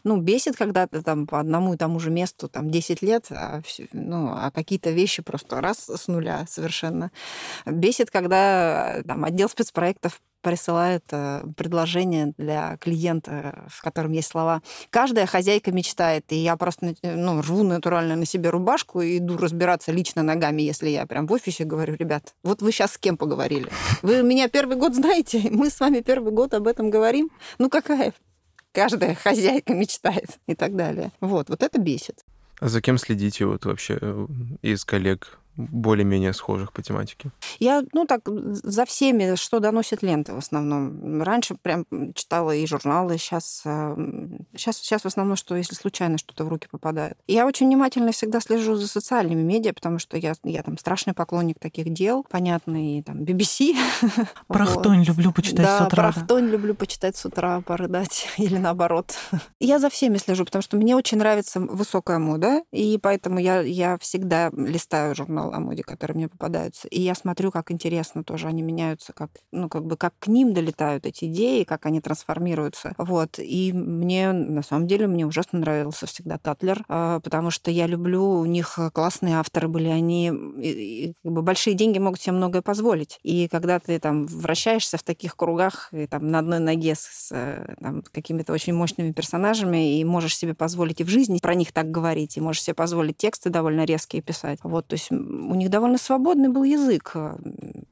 [0.04, 3.60] Ну, бесит, когда ты там по одному и тому же месту там 10 лет, а,
[3.62, 7.10] все, ну, а какие-то вещи просто раз с нуля совершенно.
[7.66, 14.62] Бесит, когда там отдел спецпроектов присылает э, предложение для клиента, в котором есть слова.
[14.90, 19.92] Каждая хозяйка мечтает, и я просто ну, рву натурально на себе рубашку и иду разбираться
[19.92, 23.68] лично ногами, если я прям в офисе говорю, ребят, вот вы сейчас с кем поговорили?
[24.02, 27.30] Вы меня первый год знаете, мы с вами первый год об этом говорим.
[27.58, 28.12] Ну какая?
[28.72, 31.10] Каждая хозяйка мечтает и так далее.
[31.20, 32.24] Вот, вот это бесит.
[32.60, 34.26] А за кем следите вот вообще э,
[34.62, 37.30] из коллег более-менее схожих по тематике?
[37.58, 41.22] Я, ну так, за всеми, что доносит ленты в основном.
[41.22, 43.62] Раньше прям читала и журналы, сейчас,
[44.56, 47.16] сейчас, сейчас в основном, что если случайно что-то в руки попадает.
[47.26, 51.58] Я очень внимательно всегда слежу за социальными медиа, потому что я, я там страшный поклонник
[51.58, 53.76] таких дел, понятно, и там BBC.
[54.48, 55.08] Прохтонь вот.
[55.08, 56.12] люблю почитать да, с утра.
[56.12, 59.14] Прохтонь люблю почитать с утра, порыдать, или наоборот.
[59.60, 63.98] Я за всеми слежу, потому что мне очень нравится высокая мода, и поэтому я, я
[63.98, 66.88] всегда листаю журнал о моде, которые мне попадаются.
[66.88, 70.52] И я смотрю, как интересно тоже они меняются, как, ну, как бы, как к ним
[70.52, 72.94] долетают эти идеи, как они трансформируются.
[72.98, 73.38] Вот.
[73.38, 78.24] И мне, на самом деле, мне ужасно нравился всегда Татлер, а, потому что я люблю,
[78.24, 83.18] у них классные авторы были, они как бы, большие деньги могут себе многое позволить.
[83.22, 87.74] И когда ты там вращаешься в таких кругах, и, там, на одной ноге с э,
[87.80, 91.90] там, какими-то очень мощными персонажами, и можешь себе позволить и в жизни про них так
[91.90, 94.58] говорить, и можешь себе позволить тексты довольно резкие писать.
[94.62, 97.14] Вот, то есть у них довольно свободный был язык.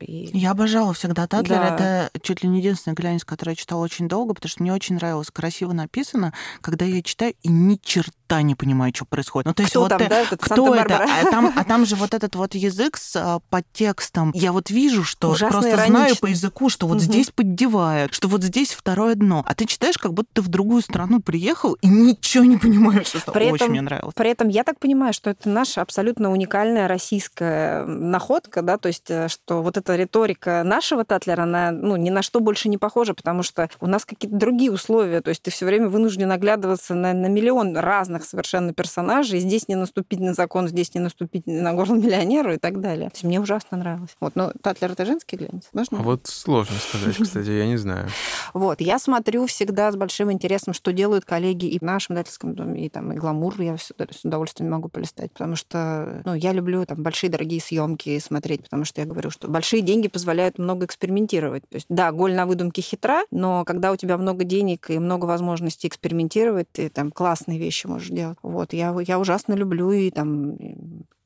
[0.05, 0.31] И...
[0.37, 1.59] Я обожала всегда Татлер.
[1.59, 1.75] Да.
[1.75, 4.97] Это чуть ли не единственный глянец, который я читала очень долго, потому что мне очень
[4.97, 9.47] нравилось, красиво написано, когда я читаю и ни черта не понимаю, что происходит.
[9.47, 11.05] Ну, то есть кто вот там, э, да, этот кто это?
[11.05, 14.33] А там, а там же вот этот вот язык с а, подтекстом.
[14.35, 15.99] Я вот вижу, что Ужасно просто иронично.
[15.99, 17.05] знаю по языку, что вот угу.
[17.05, 19.45] здесь поддевают, что вот здесь второе дно.
[19.47, 23.15] А ты читаешь, как будто ты в другую страну приехал и ничего не понимаешь.
[23.15, 24.15] Это при очень этом, мне нравилось.
[24.15, 29.11] При этом я так понимаю, что это наша абсолютно уникальная российская находка, да, то есть,
[29.11, 33.15] э, что вот эта риторика нашего Татлера, она ну, ни на что больше не похожа,
[33.15, 37.15] потому что у нас какие-то другие условия, то есть ты все время вынужден оглядываться на,
[37.15, 41.95] на миллион разных совершенно персонажей, здесь не наступить на закон, здесь не наступить на горло
[41.95, 43.09] миллионеру и так далее.
[43.09, 44.15] То есть мне ужасно нравилось.
[44.21, 45.69] Вот, но Татлер это женский глянец?
[45.73, 46.01] Можно?
[46.01, 48.09] А вот сложно сказать, кстати, я не знаю.
[48.53, 52.87] Вот, я смотрю всегда с большим интересом, что делают коллеги и в нашем издательском доме,
[52.87, 53.93] и там и гламур я с
[54.25, 59.01] удовольствием могу полистать, потому что ну, я люблю там большие дорогие съемки смотреть, потому что
[59.01, 61.69] я говорю, что большие деньги позволяют много экспериментировать.
[61.69, 65.27] То есть, да, голь на выдумке хитра, но когда у тебя много денег и много
[65.27, 68.39] возможностей экспериментировать, ты там классные вещи можешь делать.
[68.43, 70.57] Вот, я, я ужасно люблю и там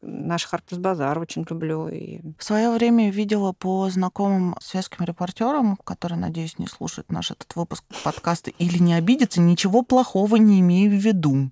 [0.02, 1.88] наш Харпус Базар очень люблю.
[1.88, 2.20] И...
[2.38, 7.84] В свое время видела по знакомым светским репортерам, которые, надеюсь, не слушают наш этот выпуск
[8.04, 11.50] подкаста или не обидятся, ничего плохого не имею в виду.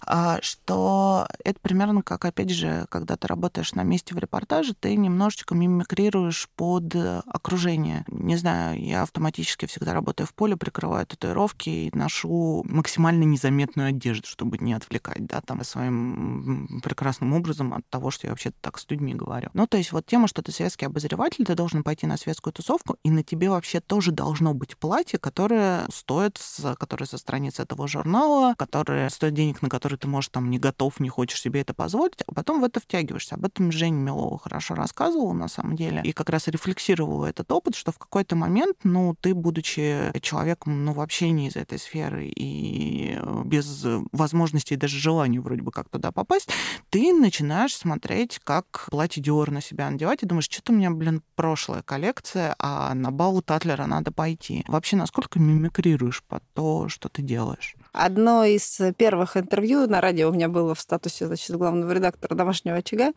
[0.00, 4.96] А, что это примерно как, опять же, когда ты работаешь на месте в репортаже, ты
[4.96, 6.94] немножечко мимикрируешь под
[7.26, 8.04] окружение.
[8.08, 14.26] Не знаю, я автоматически всегда работаю в поле, прикрываю татуировки и ношу максимально незаметную одежду,
[14.26, 18.86] чтобы не отвлекать, да, там, своим прекрасным образом от того, что я вообще так с
[18.88, 19.50] людьми говорю.
[19.54, 22.96] Ну, то есть вот тема, что ты светский обозреватель, ты должен пойти на светскую тусовку,
[23.02, 26.40] и на тебе вообще тоже должно быть платье, которое стоит,
[26.78, 30.98] которое со страниц этого журнала, которое стоит денег, на которые ты, можешь там, не готов,
[30.98, 33.36] не хочешь себе это позволить, а потом в это втягиваешься.
[33.36, 37.76] Об этом Женя Милова хорошо рассказывала, на самом деле, и как раз рефлексировала этот опыт,
[37.76, 43.20] что в какой-то момент, ну, ты, будучи человеком, ну, вообще не из этой сферы и
[43.44, 46.48] без возможности и даже желания вроде бы как туда попасть,
[46.90, 51.22] ты начинаешь смотреть, как платье Диор на себя надевать, и думаешь, что-то у меня, блин,
[51.36, 54.64] прошлая коллекция, а на бал Татлера надо пойти.
[54.66, 57.76] Вообще, насколько мимикрируешь под то, что ты делаешь?
[58.00, 62.76] Одно из первых интервью на радио у меня было в статусе значит, главного редактора «Домашнего
[62.76, 63.10] очага»,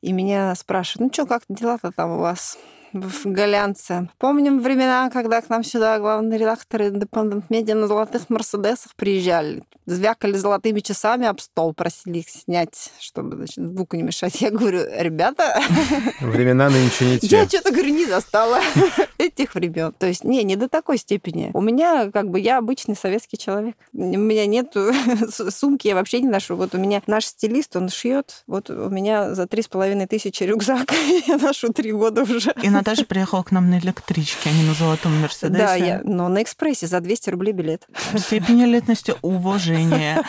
[0.00, 2.58] и меня спрашивают, ну что, как дела-то там у вас?
[2.92, 4.08] В Голлянце.
[4.18, 9.62] Помним времена, когда к нам сюда главные редакторы Independent Media на золотых Мерседесах приезжали.
[9.86, 14.40] Звякали золотыми часами об стол, просили их снять, чтобы значит, звуку не мешать.
[14.40, 15.60] Я говорю, ребята...
[16.20, 17.26] Времена нынче не те.
[17.28, 18.60] Я что-то, говорю, не застала
[19.18, 19.92] этих времен.
[19.98, 21.50] То есть, не, не до такой степени.
[21.54, 23.74] У меня, как бы, я обычный советский человек.
[23.92, 24.74] У меня нет
[25.50, 26.56] сумки, я вообще не ношу.
[26.56, 28.44] Вот у меня наш стилист, он шьет.
[28.46, 30.92] Вот у меня за три с половиной тысячи рюкзак.
[31.26, 32.52] я ношу три года уже.
[32.62, 35.66] И Наташа приехала к нам на электричке, а не на золотом Мерседесе.
[35.66, 37.86] Да, я, но на экспрессе за 200 рублей билет.
[38.16, 40.22] Степень элитности, уважение.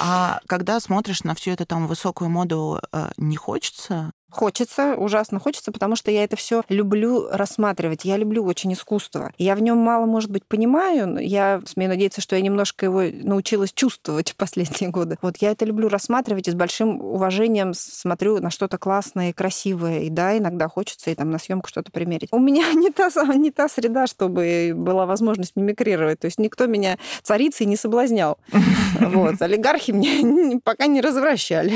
[0.00, 5.72] А когда смотришь на всю эту там высокую моду, э, не хочется Хочется, ужасно хочется,
[5.72, 8.06] потому что я это все люблю рассматривать.
[8.06, 9.30] Я люблю очень искусство.
[9.36, 11.06] Я в нем мало, может быть, понимаю.
[11.06, 15.18] Но я смею надеяться, что я немножко его научилась чувствовать в последние годы.
[15.20, 20.00] Вот я это люблю рассматривать и с большим уважением смотрю на что-то классное и красивое.
[20.00, 22.30] И да, иногда хочется и там на съемку что-то примерить.
[22.32, 26.20] У меня не та, не та среда, чтобы была возможность мимикрировать.
[26.20, 28.38] То есть никто меня царицей не соблазнял.
[29.12, 29.42] Вот.
[29.42, 31.74] Олигархи мне пока не развращали.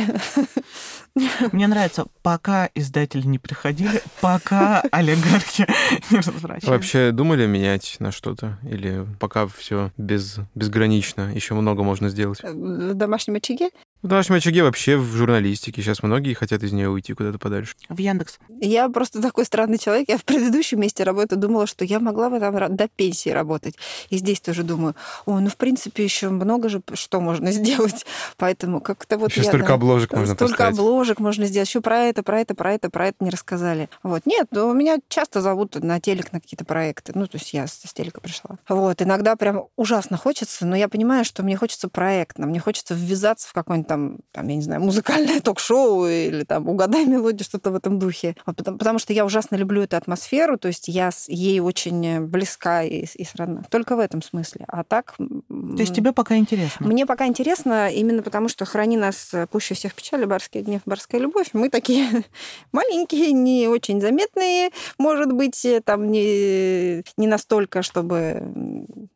[1.53, 5.67] Мне нравится, пока издатели не приходили, пока олигархи
[6.11, 6.69] не возвращались.
[6.69, 8.59] Вообще думали менять на что-то?
[8.63, 12.43] Или пока все без, безгранично, еще много можно сделать?
[12.43, 13.71] В домашнем очаге?
[14.03, 15.81] В домашнем очаге вообще в журналистике.
[15.83, 17.75] Сейчас многие хотят из нее уйти куда-то подальше.
[17.89, 18.39] В Яндекс.
[18.61, 20.09] Я просто такой странный человек.
[20.09, 23.75] Я в предыдущем месте работы думала, что я могла бы там до пенсии работать.
[24.11, 28.05] И здесь тоже думаю, о, ну, в принципе, еще много же что можно сделать.
[28.37, 29.49] Поэтому как-то вот еще я...
[29.49, 30.79] столько да, обложек можно Столько поставить.
[30.79, 31.69] обложек можно сделать.
[31.69, 33.89] Еще про это, про это, про это, про это не рассказали.
[34.03, 34.27] Вот.
[34.27, 37.13] Нет, ну, меня часто зовут на телек на какие-то проекты.
[37.15, 38.59] Ну, то есть я с, с телека пришла.
[38.69, 39.01] Вот.
[39.01, 42.47] Иногда прям ужасно хочется, но я понимаю, что мне хочется проектно.
[42.47, 47.05] Мне хочется ввязаться в какой-нибудь там, там, я не знаю, музыкальное ток-шоу или там «Угадай
[47.07, 48.37] мелодию», что-то в этом духе.
[48.47, 52.21] Вот, потому, потому что я ужасно люблю эту атмосферу, то есть я с, ей очень
[52.21, 53.65] близка и, и сродна.
[53.71, 54.65] Только в этом смысле.
[54.69, 55.17] А так...
[55.17, 56.87] То есть тебе пока интересно?
[56.87, 61.51] Мне пока интересно именно потому, что «Храни нас пуще всех печали, барские дни, барская любовь».
[61.53, 62.25] Мы такие
[62.73, 68.43] маленькие, не очень заметные, может быть, там не, не настолько, чтобы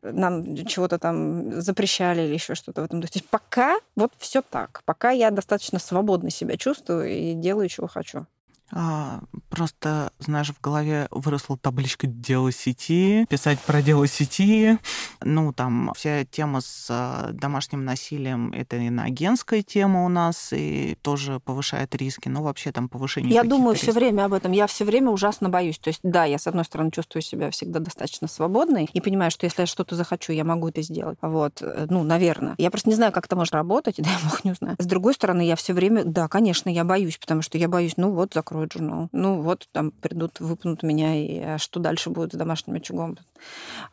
[0.01, 3.13] нам чего-то там запрещали или еще что-то в этом духе.
[3.13, 4.60] То есть пока вот все так.
[4.85, 8.27] Пока я достаточно свободно себя чувствую и делаю, чего хочу.
[8.73, 14.77] А, просто, знаешь, в голове выросла табличка «Дело сети», писать про дело сети.
[15.21, 21.39] Ну, там вся тема с а, домашним насилием— это иноагентская тема у нас, и тоже
[21.39, 22.29] повышает риски.
[22.29, 24.51] Но вообще там повышение Я думаю все время об этом.
[24.51, 25.79] Я все время ужасно боюсь.
[25.79, 29.45] То есть, да, я, с одной стороны, чувствую себя всегда достаточно свободной и понимаю, что
[29.45, 31.17] если я что-то захочу, я могу это сделать.
[31.21, 32.55] Вот, ну, наверное.
[32.57, 34.75] Я просто не знаю, как это может работать, да, я не знаю.
[34.79, 38.11] С другой стороны, я все время, да, конечно, я боюсь, потому что я боюсь, ну,
[38.11, 39.09] вот, закрою откроют журнал.
[39.11, 43.17] Ну вот там придут, выпнут меня, и а что дальше будет с домашним очагом?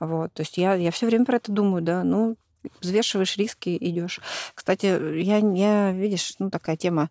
[0.00, 2.36] Вот, то есть я, я все время про это думаю, да, ну,
[2.82, 4.20] взвешиваешь риски, идешь.
[4.54, 7.08] Кстати, я, я, видишь, ну такая тема,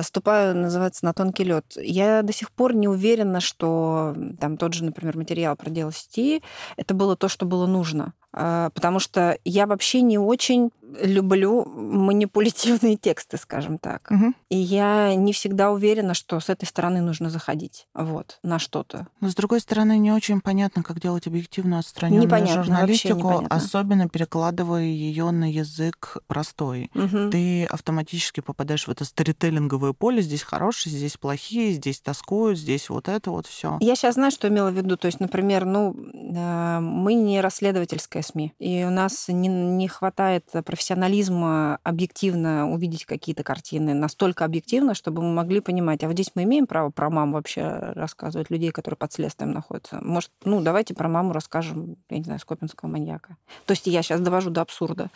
[0.00, 1.64] ступаю, называется, на тонкий лед.
[1.76, 6.42] Я до сих пор не уверена, что там тот же, например, материал про дело сети,
[6.76, 8.12] это было то, что было нужно.
[8.32, 14.10] А, потому что я вообще не очень люблю манипулятивные тексты, скажем так.
[14.10, 14.34] Угу.
[14.50, 19.06] И я не всегда уверена, что с этой стороны нужно заходить вот, на что-то.
[19.20, 24.84] Но, с другой стороны, не очень понятно, как делать объективную отстраненную непонятно, журналистику, особенно перекладывая
[24.84, 26.90] ее на язык простой.
[26.94, 27.30] Угу.
[27.30, 30.22] Ты автоматически попадаешь в это сторителлинговое поле.
[30.22, 33.78] Здесь хорошие, здесь плохие, здесь тоскуют, здесь вот это вот все.
[33.80, 34.96] Я сейчас знаю, что имела в виду.
[34.96, 40.44] То есть, например, ну, э, мы не расследовательская СМИ, и у нас не, не хватает
[40.64, 46.44] профессионализма объективно увидеть какие-то картины, настолько объективно, чтобы мы могли понимать, а вот здесь мы
[46.44, 47.62] имеем право про маму вообще
[47.94, 49.98] рассказывать, людей, которые под следствием находятся.
[50.02, 53.36] Может, ну, давайте про маму расскажем, я не знаю, скопинского маньяка.
[53.66, 55.10] То есть я сейчас довожу до абсурда.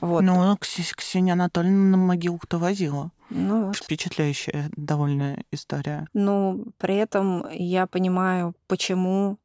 [0.00, 0.22] Вот.
[0.22, 3.10] Ну, Ксения Анатольевна на могилку-то возила.
[3.30, 3.76] Ну, вот.
[3.76, 6.06] Впечатляющая довольно история.
[6.14, 9.38] Ну, при этом я понимаю, почему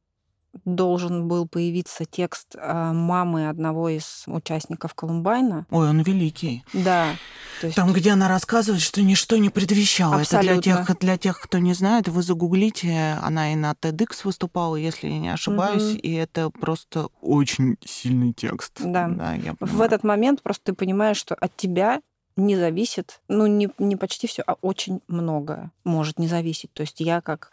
[0.65, 5.65] должен был появиться текст а, мамы одного из участников Колумбайна.
[5.71, 6.63] Ой, он великий.
[6.73, 7.15] Да.
[7.59, 7.75] То есть...
[7.75, 10.17] Там, где она рассказывает, что ничто не предвещало.
[10.17, 10.51] Абсолютно.
[10.51, 14.75] Это для тех, для тех, кто не знает, вы загуглите, она и на TEDx выступала,
[14.75, 15.97] если я не ошибаюсь, Мгм.
[15.99, 18.79] и это просто очень сильный текст.
[18.83, 19.33] Да.
[19.43, 22.01] я В этот момент просто ты понимаешь, что от тебя
[22.35, 26.71] не зависит, ну, не, не почти все, а очень многое может не зависеть.
[26.73, 27.51] То есть я как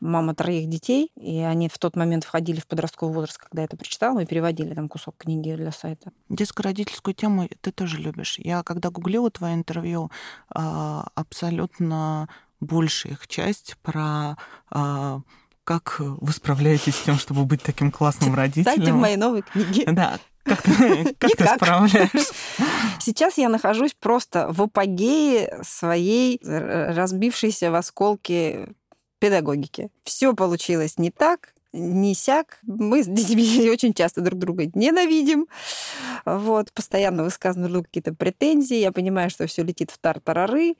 [0.00, 3.76] мама троих детей, и они в тот момент входили в подростковый возраст, когда я это
[3.76, 6.12] прочитала, мы переводили там кусок книги для сайта.
[6.28, 8.38] Детско-родительскую тему ты тоже любишь.
[8.38, 10.10] Я, когда гуглила твое интервью,
[10.54, 12.28] а, абсолютно
[12.60, 14.36] большая их часть про
[14.70, 15.20] а,
[15.64, 18.72] как вы справляетесь с тем, чтобы быть таким классным родителем?
[18.72, 19.84] Читайте в моей новой книге.
[19.92, 22.34] Да, как ты, как ты справляешься?
[23.00, 28.68] Сейчас я нахожусь просто в апогее своей разбившейся в осколки
[29.18, 29.90] педагогики.
[30.04, 32.58] Все получилось не так, не сяк.
[32.62, 35.46] Мы с детьми очень часто друг друга ненавидим.
[36.24, 38.76] Вот, постоянно высказываем друг какие-то претензии.
[38.76, 40.74] Я понимаю, что все летит в тартарары.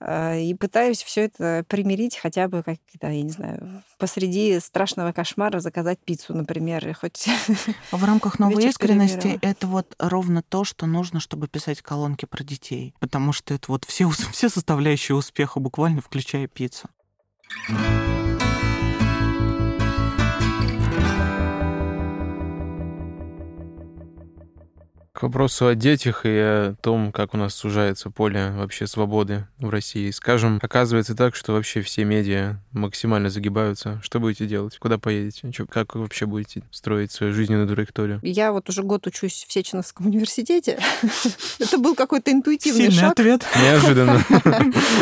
[0.00, 5.60] Э, и пытаюсь все это примирить хотя бы как-то, я не знаю, посреди страшного кошмара
[5.60, 7.28] заказать пиццу, например, и хоть...
[7.92, 12.94] В рамках новой искренности это вот ровно то, что нужно, чтобы писать колонки про детей.
[12.98, 16.88] Потому что это вот все, все составляющие успеха, буквально включая пиццу.
[25.22, 29.70] К вопросу о детях и о том, как у нас сужается поле вообще свободы в
[29.70, 30.10] России.
[30.10, 34.00] Скажем, оказывается так, что вообще все медиа максимально загибаются.
[34.02, 34.76] Что будете делать?
[34.78, 35.48] Куда поедете?
[35.70, 38.18] Как вы вообще будете строить свою жизненную траекторию?
[38.24, 40.80] Я вот уже год учусь в Сеченовском университете.
[41.60, 43.12] Это был какой-то интуитивный шаг.
[43.12, 43.46] ответ.
[43.62, 44.18] Неожиданно.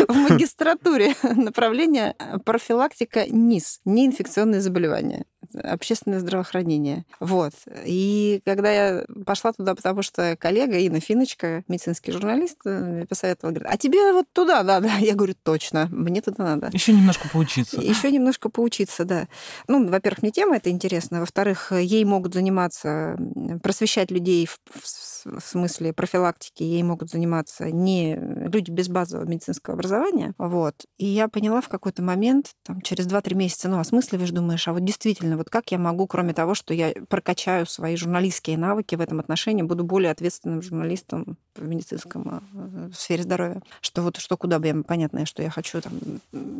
[0.07, 2.15] В магистратуре направление
[2.45, 5.25] профилактика НИС, неинфекционные заболевания
[5.55, 7.05] общественное здравоохранение.
[7.19, 7.53] Вот.
[7.85, 13.73] И когда я пошла туда, потому что коллега Инна Финочка, медицинский журналист, э, посоветовала, говорит,
[13.73, 14.89] а тебе вот туда надо.
[15.01, 16.71] Я говорю, точно, мне туда надо.
[16.73, 17.81] Еще немножко поучиться.
[17.81, 19.29] Еще немножко поучиться, да.
[19.69, 21.21] Ну, во-первых, мне тема это интересна.
[21.21, 23.17] Во-вторых, ей могут заниматься,
[23.63, 30.35] просвещать людей в, в смысле профилактики, ей могут заниматься не люди без базового медицинского образования.
[30.39, 30.75] Вот.
[30.99, 34.85] И я поняла в какой-то момент, там, через 2-3 месяца, ну, осмысливаешь, думаешь, а вот
[34.85, 39.21] действительно, вот как я могу, кроме того, что я прокачаю свои журналистские навыки в этом
[39.21, 43.63] отношении, буду более ответственным журналистом в медицинском э, в сфере здоровья.
[43.81, 45.95] Что вот что куда бы я, понятно, что я хочу там,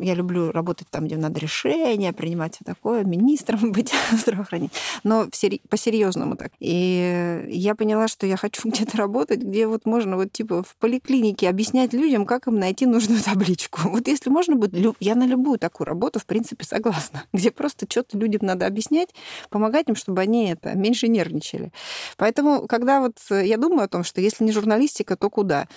[0.01, 4.71] я люблю работать там, где надо решения принимать все такое, министром быть здравоохранения,
[5.03, 5.27] но
[5.69, 6.51] по-серьезному так.
[6.59, 11.49] И я поняла, что я хочу где-то работать, где вот можно вот типа в поликлинике
[11.49, 13.89] объяснять людям, как им найти нужную табличку.
[13.89, 18.17] Вот если можно будет, я на любую такую работу, в принципе, согласна, где просто что-то
[18.17, 19.09] людям надо объяснять,
[19.49, 21.71] помогать им, чтобы они это меньше нервничали.
[22.17, 25.67] Поэтому, когда вот я думаю о том, что если не журналистика, то куда?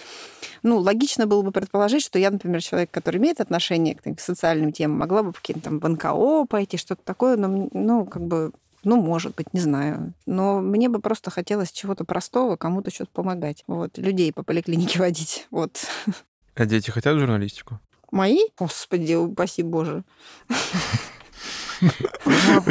[0.63, 4.73] Ну, логично было бы предположить, что я, например, человек, который имеет отношение к, к социальным
[4.73, 8.53] темам, могла бы каким-то там в НКО пойти, что-то такое, но, ну, как бы
[8.85, 10.13] ну, может быть, не знаю.
[10.27, 13.65] Но мне бы просто хотелось чего-то простого, кому-то что-то помогать.
[13.67, 15.47] Вот, людей по поликлинике водить.
[15.51, 15.87] Вот.
[16.55, 17.81] А дети хотят журналистику?
[18.11, 18.41] Мои?
[18.59, 20.05] Господи, упаси Боже.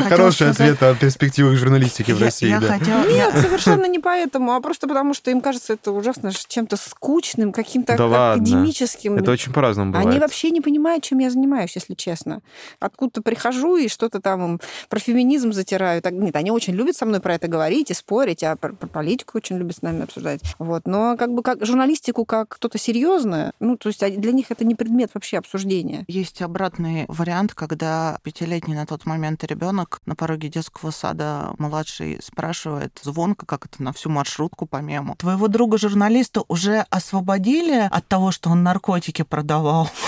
[0.09, 2.49] Хороший ответ о перспективах журналистики в России.
[2.49, 7.93] Нет, совершенно не поэтому, а просто потому, что им кажется это ужасно чем-то скучным, каким-то
[7.93, 9.15] академическим.
[9.15, 10.07] Это очень по-разному бывает.
[10.07, 12.41] Они вообще не понимают, чем я занимаюсь, если честно.
[12.79, 16.01] Откуда-то прихожу и что-то там им про феминизм затираю.
[16.11, 19.57] Нет, они очень любят со мной про это говорить и спорить, а про политику очень
[19.57, 20.41] любят с нами обсуждать.
[20.59, 20.85] Вот.
[20.85, 24.75] Но как бы как журналистику как кто-то серьезное, ну, то есть для них это не
[24.75, 26.05] предмет вообще обсуждения.
[26.07, 32.99] Есть обратный вариант, когда пятилетний на тот момент ребенок на пороге детского сада младший спрашивает
[33.01, 35.15] звонко, как это на всю маршрутку по мему.
[35.15, 39.89] Твоего друга-журналиста уже освободили от того, что он наркотики продавал?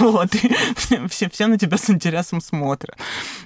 [0.00, 0.34] Вот,
[1.08, 2.98] все, все на тебя с интересом смотрят.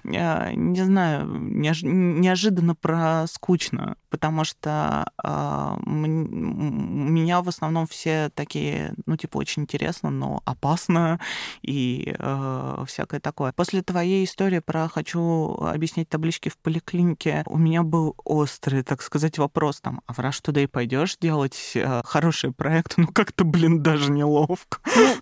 [0.03, 9.38] Не знаю, неожиданно про скучно, потому что э, меня в основном все такие, ну, типа,
[9.38, 11.18] очень интересно, но опасно
[11.62, 13.52] и э, всякое такое.
[13.52, 19.38] После твоей истории про хочу объяснять таблички в поликлинике, у меня был острый, так сказать,
[19.38, 22.94] вопрос там, а в Rush Today пойдешь делать э, хороший проект?
[23.02, 24.78] Ну, как-то, блин, даже неловко.
[24.94, 25.16] Ну,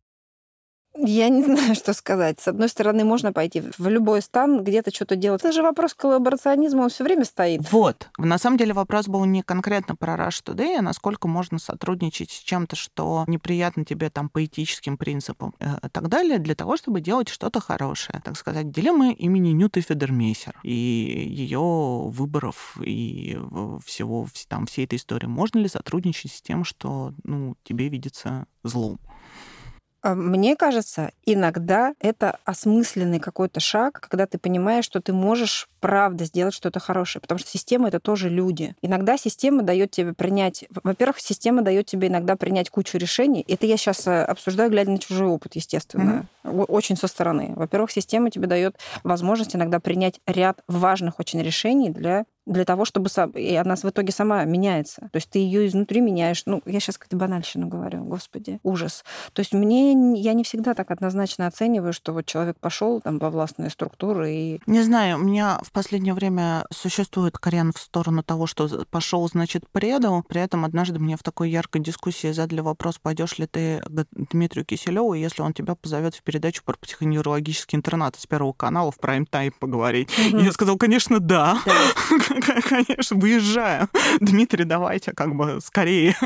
[1.06, 2.40] я не знаю, что сказать.
[2.40, 5.40] С одной стороны, можно пойти в любой стан, где-то что-то делать.
[5.42, 7.70] Это же вопрос коллаборационизма, он все время стоит.
[7.72, 8.08] Вот.
[8.18, 12.38] На самом деле вопрос был не конкретно про Rush Today, а насколько можно сотрудничать с
[12.38, 17.00] чем-то, что неприятно тебе там по этическим принципам э, и так далее, для того, чтобы
[17.00, 18.20] делать что-то хорошее.
[18.24, 23.38] Так сказать, дилеммы имени Нюты Федермейсер и ее выборов и
[23.84, 25.26] всего, там, всей этой истории.
[25.26, 28.98] Можно ли сотрудничать с тем, что ну, тебе видится злом?
[30.02, 36.24] А, мне кажется, иногда это осмысленный какой-то шаг, когда ты понимаешь, что ты можешь правда
[36.24, 38.74] сделать что-то хорошее, потому что система это тоже люди.
[38.82, 43.44] Иногда система дает тебе принять, во-первых, система дает тебе иногда принять кучу решений.
[43.48, 46.64] Это я сейчас э, обсуждаю, глядя на чужой опыт, естественно, mm-hmm.
[46.66, 47.52] очень со стороны.
[47.56, 53.08] Во-первых, система тебе дает возможность иногда принять ряд важных очень решений для для того, чтобы...
[53.34, 55.08] И она в итоге сама меняется.
[55.12, 56.42] То есть ты ее изнутри меняешь.
[56.46, 59.04] Ну, я сейчас какую-то банальщину говорю, господи, ужас.
[59.32, 59.92] То есть мне...
[60.20, 64.60] Я не всегда так однозначно оцениваю, что вот человек пошел там во властные структуры и...
[64.66, 69.68] Не знаю, у меня в последнее время существует корен в сторону того, что пошел, значит,
[69.70, 70.24] предал.
[70.28, 74.64] При этом однажды мне в такой яркой дискуссии задали вопрос, пойдешь ли ты к Дмитрию
[74.64, 79.52] Киселеву, если он тебя позовет в передачу про психоневрологический интернат из Первого канала в прайм-тайм
[79.58, 80.08] поговорить.
[80.32, 80.38] Угу.
[80.38, 81.60] Я сказал, конечно, да.
[81.64, 81.72] да.
[82.68, 83.88] конечно, выезжаю.
[84.20, 86.16] Дмитрий, давайте как бы скорее.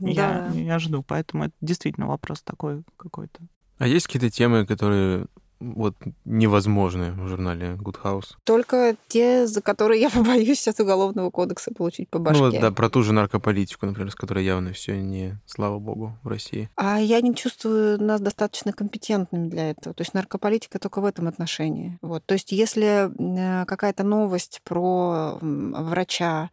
[0.00, 0.50] Да.
[0.52, 1.02] Я, я жду.
[1.02, 3.40] Поэтому это действительно вопрос такой какой-то.
[3.78, 5.26] А есть какие-то темы, которые
[5.60, 5.94] вот
[6.24, 8.34] невозможны в журнале Good House.
[8.44, 12.42] Только те, за которые я побоюсь от уголовного кодекса получить по башке.
[12.42, 16.16] Ну вот, да, про ту же наркополитику, например, с которой явно все не, слава богу,
[16.22, 16.70] в России.
[16.76, 19.94] А я не чувствую нас достаточно компетентными для этого.
[19.94, 21.98] То есть наркополитика только в этом отношении.
[22.02, 22.24] Вот.
[22.24, 26.50] То есть если э, какая-то новость про врача,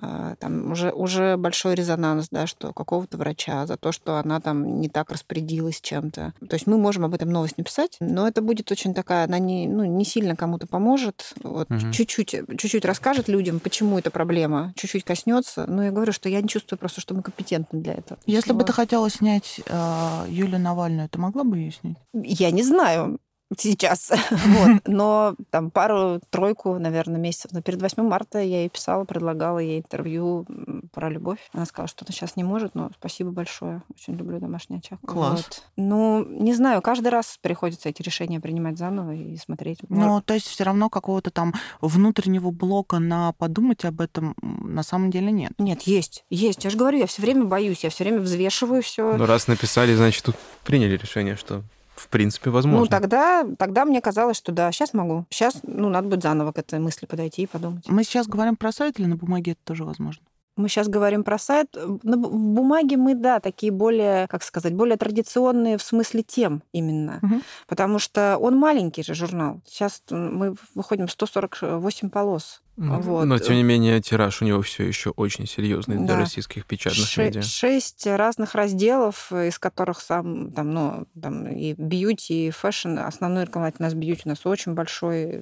[0.00, 4.80] э, там уже, уже большой резонанс, да, что какого-то врача за то, что она там
[4.80, 6.32] не так распорядилась чем-то.
[6.48, 9.66] То есть мы можем об этом новость написать, но это будет очень такая, она не,
[9.66, 11.34] ну, не сильно кому-то поможет.
[11.42, 11.92] Вот, угу.
[11.92, 15.66] чуть-чуть, чуть-чуть расскажет людям, почему это проблема, чуть-чуть коснется.
[15.68, 18.18] Но я говорю, что я не чувствую просто, что мы компетентны для этого.
[18.26, 21.96] Если бы ты хотела снять э, Юлию Навальную, ты могла бы ее снять?
[22.12, 23.18] Я не знаю
[23.56, 24.10] сейчас.
[24.30, 24.82] вот.
[24.86, 27.52] Но там пару-тройку, наверное, месяцев.
[27.52, 30.46] Но перед 8 марта я ей писала, предлагала ей интервью
[30.92, 31.38] про любовь.
[31.52, 33.82] Она сказала, что она сейчас не может, но спасибо большое.
[33.94, 34.98] Очень люблю домашний очаг.
[35.06, 35.36] Класс.
[35.36, 35.62] Вот.
[35.76, 39.78] Ну, не знаю, каждый раз приходится эти решения принимать заново и смотреть.
[39.88, 45.10] Ну, то есть все равно какого-то там внутреннего блока на подумать об этом на самом
[45.10, 45.52] деле нет.
[45.58, 46.24] Нет, есть.
[46.30, 46.64] Есть.
[46.64, 49.16] Я же говорю, я все время боюсь, я все время взвешиваю все.
[49.16, 51.62] Ну, раз написали, значит, тут приняли решение, что
[51.96, 52.80] в принципе, возможно.
[52.80, 55.24] Ну, тогда, тогда мне казалось, что да, сейчас могу.
[55.30, 57.88] Сейчас, ну, надо будет заново к этой мысли подойти и подумать.
[57.88, 60.22] Мы сейчас говорим про сайт или на бумаге это тоже возможно?
[60.56, 61.76] Мы сейчас говорим про сайт.
[62.02, 67.18] На бумаге мы, да, такие более, как сказать, более традиционные в смысле тем именно.
[67.22, 67.40] Угу.
[67.66, 69.60] Потому что он маленький же журнал.
[69.66, 72.62] Сейчас мы выходим 148 полос.
[72.76, 73.24] Вот.
[73.24, 76.04] Но, тем не менее, тираж у него все еще очень серьезный да.
[76.04, 77.42] для российских печатных Ше- медиа.
[77.42, 82.98] Шесть разных разделов, из которых сам там, ну, там и beauty, и fashion.
[82.98, 85.40] Основной рекламодатель у нас beauty, у нас очень большой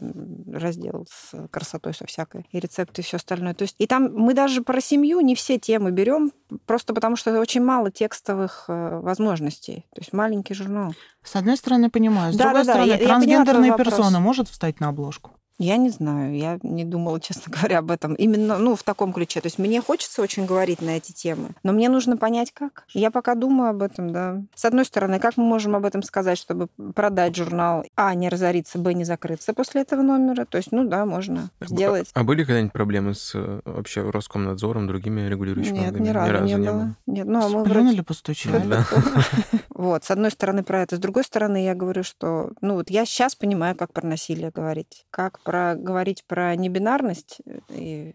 [0.53, 3.55] раздел с красотой, со всякой, и рецепты, и все остальное.
[3.55, 6.33] То есть, и там мы даже про семью не все темы берем,
[6.67, 9.87] просто потому что очень мало текстовых э, возможностей.
[9.95, 10.95] То есть маленький журнал.
[11.25, 12.33] С одной стороны, понимаю.
[12.33, 15.33] С да, другой да, стороны, да, трансгендерная персона может встать на обложку?
[15.59, 18.15] Я не знаю, я не думала, честно говоря, об этом.
[18.15, 19.41] Именно, ну, в таком ключе.
[19.41, 22.85] То есть мне хочется очень говорить на эти темы, но мне нужно понять, как.
[22.93, 24.43] Я пока думаю об этом, да.
[24.55, 28.79] С одной стороны, как мы можем об этом сказать, чтобы продать журнал, а, не разориться,
[28.79, 30.45] б, не закрыться после этого номера.
[30.45, 32.11] То есть, ну да, можно сделать.
[32.15, 36.09] А были когда-нибудь проблемы с э, вообще Роскомнадзором, другими регулирующими Нет, органами?
[36.09, 36.73] ни разу, ни разу не, не было.
[36.73, 36.97] было.
[37.07, 38.03] Нет, ну, а мы вроде...
[38.03, 38.67] постучали?
[38.67, 38.87] Да.
[39.75, 40.97] Вот, с одной стороны про это.
[40.97, 45.05] С другой стороны, я говорю, что, ну, вот я сейчас понимаю, как про насилие говорить,
[45.11, 48.15] как про говорить про небинарность э, и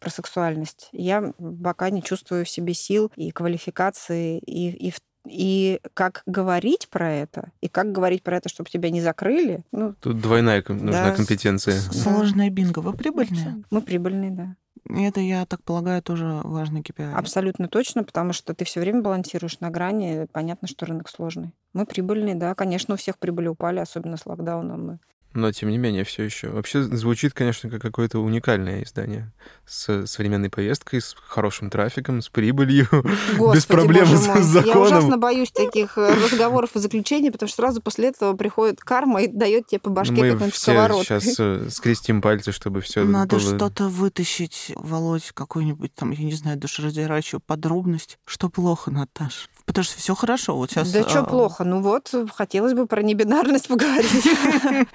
[0.00, 1.32] про сексуальность, я
[1.64, 7.10] пока не чувствую в себе сил и квалификации, и, и в и как говорить про
[7.10, 9.64] это, и как говорить про это, чтобы тебя не закрыли.
[9.72, 11.80] Ну, Тут двойная нужна да, компетенция.
[11.80, 12.78] Сложная бинго.
[12.78, 13.64] Вы прибыльные?
[13.70, 14.56] Мы прибыльные, да.
[14.88, 17.14] Это, я так полагаю, тоже важный KPI.
[17.14, 20.28] Абсолютно точно, потому что ты все время балансируешь на грани.
[20.30, 21.52] Понятно, что рынок сложный.
[21.72, 22.54] Мы прибыльные, да.
[22.54, 24.86] Конечно, у всех прибыли упали, особенно с локдауном.
[24.86, 24.98] Мы
[25.36, 26.48] но тем не менее все еще.
[26.48, 29.32] Вообще звучит, конечно, как какое-то уникальное издание
[29.66, 32.88] с современной повесткой, с хорошим трафиком, с прибылью,
[33.36, 34.66] Господи, без проблем с законом.
[34.66, 39.22] Я ужасно боюсь таких э, разговоров и заключений, потому что сразу после этого приходит карма
[39.22, 41.20] и дает тебе по башке Мы какой-нибудь все сковородкой.
[41.20, 43.56] сейчас э, скрестим пальцы, чтобы все Надо было...
[43.56, 48.18] что-то вытащить, Володь, какую-нибудь там, я не знаю, душераздирающую подробность.
[48.24, 49.48] Что плохо, Наташ?
[49.66, 50.56] Потому что все хорошо.
[50.56, 51.08] Вот сейчас, да а...
[51.08, 51.64] что плохо?
[51.64, 54.28] Ну вот, хотелось бы про небинарность поговорить.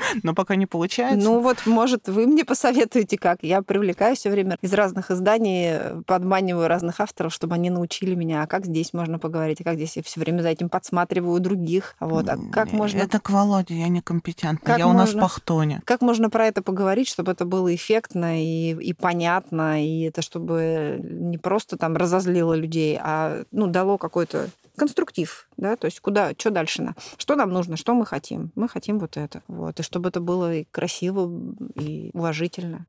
[0.24, 1.24] Но пока не получается.
[1.24, 3.39] Ну вот, может, вы мне посоветуете, как.
[3.41, 8.47] Я привлекаю все время из разных изданий, подманиваю разных авторов, чтобы они научили меня, а
[8.47, 11.95] как здесь можно поговорить, а как здесь я все время за этим подсматриваю других.
[11.99, 12.99] Вот, а как можно...
[12.99, 14.65] Это к Володе, я некомпетентна.
[14.65, 15.01] Как я можно...
[15.01, 15.82] у нас пахтоне.
[15.84, 20.97] Как можно про это поговорить, чтобы это было эффектно и, и понятно, и это чтобы
[21.03, 26.51] не просто там разозлило людей, а ну, дало какой-то конструктив, да, то есть куда, что
[26.51, 28.51] дальше, на, что нам нужно, что мы хотим.
[28.55, 31.30] Мы хотим вот это, вот, и чтобы это было и красиво,
[31.76, 32.88] и уважительно.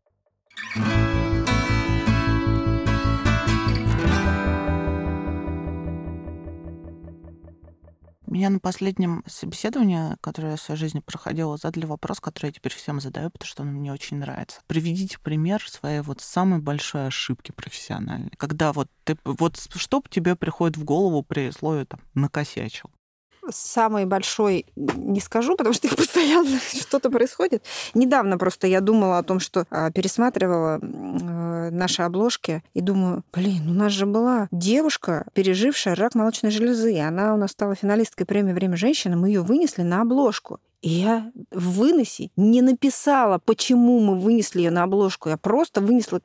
[8.32, 12.72] Меня на последнем собеседовании, которое я в своей жизни проходила, задали вопрос, который я теперь
[12.72, 14.62] всем задаю, потому что он мне очень нравится.
[14.66, 18.32] Приведите пример своей вот самой большой ошибки профессиональной.
[18.38, 22.88] Когда вот ты, вот что тебе приходит в голову при слове там «накосячил»?
[23.52, 27.64] Самый большой не скажу, потому что постоянно что-то происходит.
[27.94, 33.68] Недавно просто я думала о том, что а, пересматривала э, наши обложки и думаю, блин,
[33.68, 36.98] у нас же была девушка, пережившая рак молочной железы.
[37.00, 39.16] Она у нас стала финалисткой премии «Время женщины».
[39.16, 40.60] Мы ее вынесли на обложку.
[40.82, 45.28] И я в выносе не написала, почему мы вынесли ее на обложку.
[45.28, 46.20] Я просто вынесла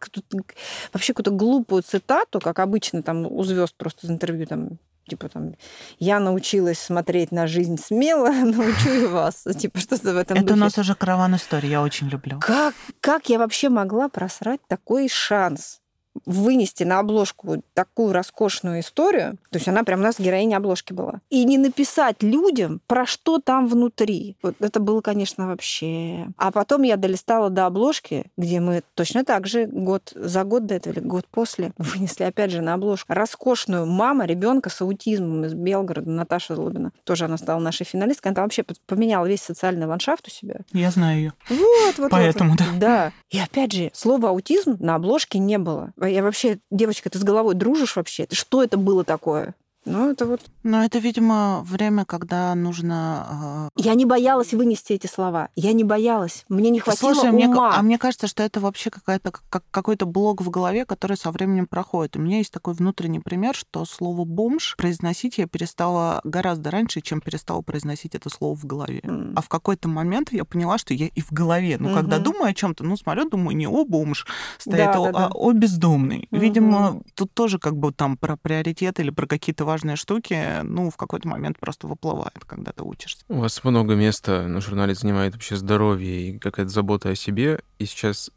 [0.91, 5.55] вообще какую-то глупую цитату, как обычно там у звезд просто из интервью там типа там,
[5.99, 9.45] я научилась смотреть на жизнь смело, научу и вас.
[9.57, 10.53] Типа что-то в этом Это духе.
[10.59, 12.39] у нас уже караван истории, я очень люблю.
[12.39, 15.79] Как, как я вообще могла просрать такой шанс?
[16.25, 21.21] Вынести на обложку такую роскошную историю, то есть она прям у нас героиня обложки была,
[21.29, 24.35] и не написать людям, про что там внутри.
[24.41, 26.27] Вот это было, конечно, вообще.
[26.37, 30.75] А потом я долистала до обложки, где мы точно так же год за год до
[30.75, 35.53] этого или год после вынесли опять же на обложку роскошную мама ребенка с аутизмом из
[35.53, 36.91] Белгорода, Наташа Злобина.
[37.03, 38.31] Тоже она стала нашей финалисткой.
[38.31, 40.57] Она вообще поменяла весь социальный ландшафт у себя.
[40.73, 41.33] Я знаю ее.
[41.49, 42.11] Вот, вот.
[42.11, 42.59] Поэтому, вот.
[42.59, 42.87] да.
[42.87, 43.11] Да.
[43.29, 45.91] И опять же, слова аутизм на обложке не было.
[46.07, 48.27] Я вообще, девочка, ты с головой дружишь вообще?
[48.31, 49.55] Что это было такое?
[49.87, 50.41] Ну, это вот...
[50.63, 53.69] Но это, видимо, время, когда нужно...
[53.75, 53.81] Э...
[53.81, 55.49] Я не боялась вынести эти слова.
[55.55, 56.43] Я не боялась.
[56.49, 57.47] Мне не хватило Слушай, ума.
[57.47, 61.31] Мне, а мне кажется, что это вообще какая-то, как, какой-то блок в голове, который со
[61.31, 62.17] временем проходит.
[62.17, 67.21] У меня есть такой внутренний пример, что слово «бомж» произносить я перестала гораздо раньше, чем
[67.21, 68.99] перестала произносить это слово в голове.
[68.99, 69.33] Mm.
[69.35, 71.77] А в какой-то момент я поняла, что я и в голове.
[71.79, 71.93] Ну, mm-hmm.
[71.93, 74.27] когда думаю о чем то ну, смотрю, думаю, не «о бомж»
[74.57, 75.29] стоит, да, а, да, да.
[75.33, 76.27] о бездомный.
[76.29, 76.39] Mm-hmm.
[76.39, 80.89] Видимо, тут тоже как бы там про приоритеты или про какие-то важные важные штуки, ну,
[80.89, 83.23] в какой-то момент просто выплывает, когда ты учишься.
[83.29, 87.59] У вас много места на журнале занимает вообще здоровье и какая-то забота о себе.
[87.77, 88.31] И сейчас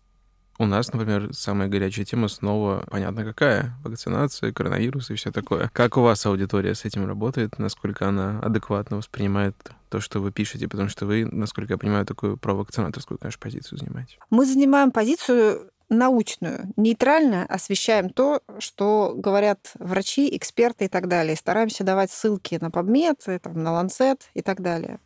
[0.58, 5.70] у нас, например, самая горячая тема снова, понятно какая, вакцинация, коронавирус и все такое.
[5.72, 7.58] Как у вас аудитория с этим работает?
[7.58, 9.56] Насколько она адекватно воспринимает
[9.88, 10.68] то, что вы пишете?
[10.68, 14.18] Потому что вы, насколько я понимаю, такую провакцинаторскую, конечно, позицию занимаете.
[14.28, 21.36] Мы занимаем позицию научную, нейтрально освещаем то, что говорят врачи, эксперты и так далее.
[21.36, 24.98] Стараемся давать ссылки на PubMed, там, на Lancet и так далее.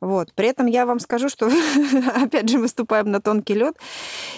[0.00, 0.32] Вот.
[0.34, 1.50] При этом я вам скажу, что
[2.14, 3.76] опять же выступаем на тонкий лед.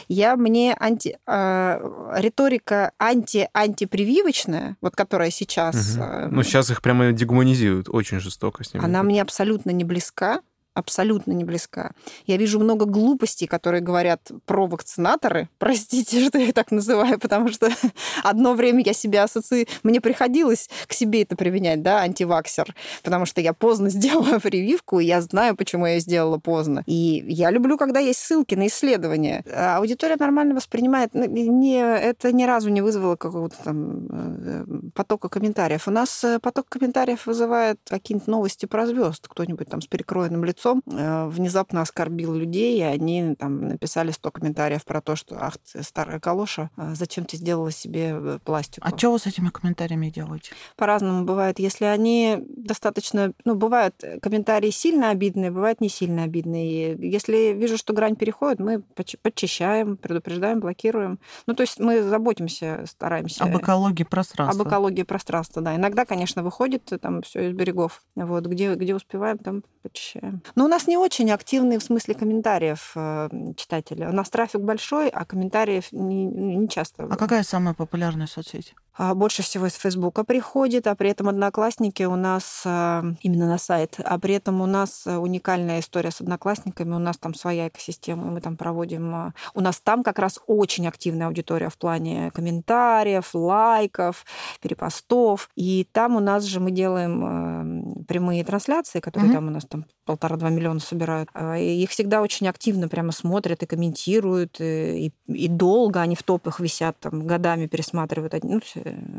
[0.07, 5.97] Я мне анти, э, риторика анти-антипрививочная, вот которая сейчас.
[5.97, 6.05] Угу.
[6.05, 8.85] Э, ну сейчас их прямо дегуманизируют очень жестоко с ними.
[8.85, 10.43] Она мне абсолютно не близка
[10.79, 11.93] абсолютно не близка.
[12.26, 15.49] Я вижу много глупостей, которые говорят про вакцинаторы.
[15.59, 17.70] Простите, что я их так называю, потому что
[18.22, 19.66] одно время я себя ассоциирую...
[19.83, 25.05] Мне приходилось к себе это применять, да, антиваксер, потому что я поздно сделала прививку, и
[25.05, 26.85] я знаю, почему я сделала поздно.
[26.87, 29.45] И я люблю, когда есть ссылки на исследования.
[29.53, 31.11] А аудитория нормально воспринимает.
[31.14, 34.64] Ну, не, это ни разу не вызвало какого-то там э,
[34.95, 35.89] потока комментариев.
[35.89, 39.26] У нас э, поток комментариев вызывает какие-нибудь новости про звезд.
[39.29, 44.31] Кто-нибудь там с перекроенным лицом лицом э, внезапно оскорбил людей, и они там написали 100
[44.31, 48.87] комментариев про то, что ах ты старая калоша, а зачем ты сделала себе э, пластику.
[48.87, 50.53] А что вы с этими комментариями делаете?
[50.77, 51.59] По-разному бывает.
[51.59, 53.33] Если они достаточно...
[53.45, 56.97] Ну, бывают комментарии сильно обидные, бывают не сильно обидные.
[56.99, 58.83] Если вижу, что грань переходит, мы
[59.23, 61.19] подчищаем, предупреждаем, блокируем.
[61.47, 63.45] Ну, то есть мы заботимся, стараемся.
[63.45, 64.62] Об экологии пространства.
[64.62, 65.77] Об экологии пространства, да.
[65.77, 68.03] Иногда, конечно, выходит там все из берегов.
[68.14, 70.43] Вот, где, где успеваем, там почищаем.
[70.55, 74.05] Но у нас не очень активные в смысле комментариев э, читатели.
[74.05, 77.05] У нас трафик большой, а комментариев не, не часто.
[77.05, 78.75] А какая самая популярная соцсеть?
[78.99, 83.57] А больше всего из Фейсбука приходит, а при этом Одноклассники у нас э, именно на
[83.57, 88.25] сайт, а при этом у нас уникальная история с Одноклассниками, у нас там своя экосистема,
[88.25, 89.15] мы там проводим...
[89.15, 94.27] Э, у нас там как раз очень активная аудитория в плане комментариев, лайков,
[94.61, 99.35] перепостов, и там у нас же мы делаем прямые трансляции, которые mm-hmm.
[99.35, 101.29] там у нас там полтора-два миллиона собирают.
[101.35, 106.23] А, и их всегда очень активно прямо смотрят и комментируют, и, и долго они в
[106.23, 108.59] топах висят, там, годами пересматривают ну,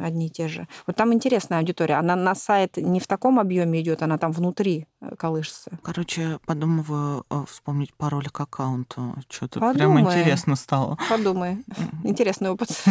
[0.01, 0.67] одни и те же.
[0.87, 1.95] Вот там интересная аудитория.
[1.95, 5.71] Она на сайт не в таком объеме идет, она там внутри э, колышется.
[5.83, 9.15] Короче, подумываю э, вспомнить пароль к аккаунту.
[9.29, 10.97] Что-то прям интересно стало.
[11.09, 11.63] Подумай.
[12.03, 12.69] Интересный опыт.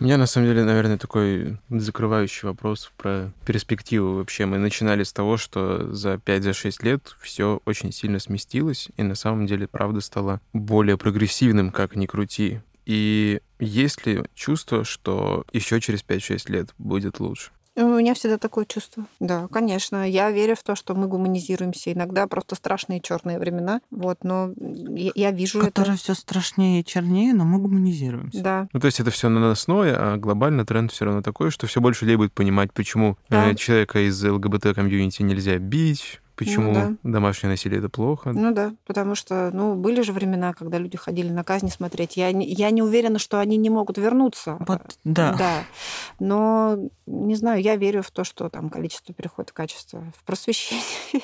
[0.00, 4.46] У меня, на самом деле, наверное, такой закрывающий вопрос про перспективу вообще.
[4.46, 9.46] Мы начинали с того, что за 5-6 лет все очень сильно сместилось, и на самом
[9.46, 12.62] деле, правда, стало более прогрессивным, как ни крути.
[12.84, 17.50] И есть ли чувство, что еще через 5-6 лет будет лучше?
[17.74, 19.06] У меня всегда такое чувство.
[19.18, 20.06] Да, конечно.
[20.06, 21.90] Я верю в то, что мы гуманизируемся.
[21.90, 23.80] Иногда просто страшные черные времена.
[23.90, 26.02] Вот, но я, я вижу Которые это.
[26.02, 28.42] все страшнее и чернее, но мы гуманизируемся.
[28.42, 28.68] Да.
[28.74, 32.04] Ну, то есть это все наносное, а глобально тренд все равно такой, что все больше
[32.04, 33.48] людей будет понимать, почему Да.
[33.50, 36.92] э, человека из ЛГБТ-комьюнити нельзя бить, почему да.
[37.02, 38.32] домашнее насилие это плохо.
[38.32, 42.16] Ну да, потому что, ну, были же времена, когда люди ходили на казни смотреть.
[42.16, 44.56] Я не, я не уверена, что они не могут вернуться.
[44.66, 45.34] Вот, да.
[45.38, 45.64] Да.
[46.18, 46.76] Но,
[47.06, 50.04] не знаю, я верю в то, что там количество переходит в качество.
[50.16, 51.22] В просвещение верю.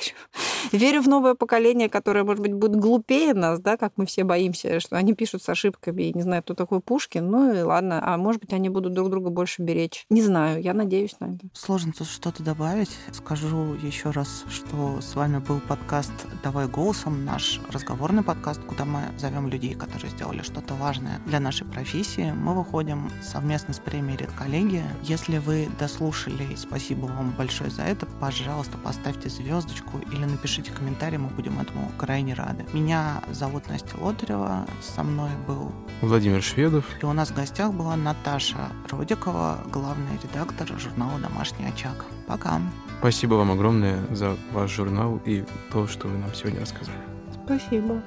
[0.73, 4.81] Верю в новое поколение, которое, может быть, будет глупее нас, да, как мы все боимся,
[4.81, 7.29] что они пишут с ошибками и не знаю, кто такой Пушкин.
[7.31, 8.01] Ну и ладно.
[8.03, 10.05] А может быть, они будут друг друга больше беречь.
[10.11, 11.47] Не знаю, я надеюсь на это.
[11.53, 12.91] Сложно тут что-то добавить.
[13.13, 19.01] Скажу еще раз, что с вами был подкаст «Давай голосом», наш разговорный подкаст, куда мы
[19.17, 22.31] зовем людей, которые сделали что-то важное для нашей профессии.
[22.33, 24.85] Мы выходим совместно с премией «Редколлегия».
[25.03, 28.05] Если вы дослушали, спасибо вам большое за это.
[28.21, 32.67] Пожалуйста, поставьте звездочку или напишите комментарий, мы будем этому крайне рады.
[32.75, 36.85] Меня зовут Настя Лотарева, со мной был Владимир Шведов.
[37.01, 42.05] и у нас в гостях была Наташа Родикова, главный редактор журнала «Домашний очаг».
[42.27, 42.61] Пока!
[42.99, 46.99] Спасибо вам огромное за ваш журнал и то, что вы нам сегодня рассказали.
[47.45, 48.03] Спасибо.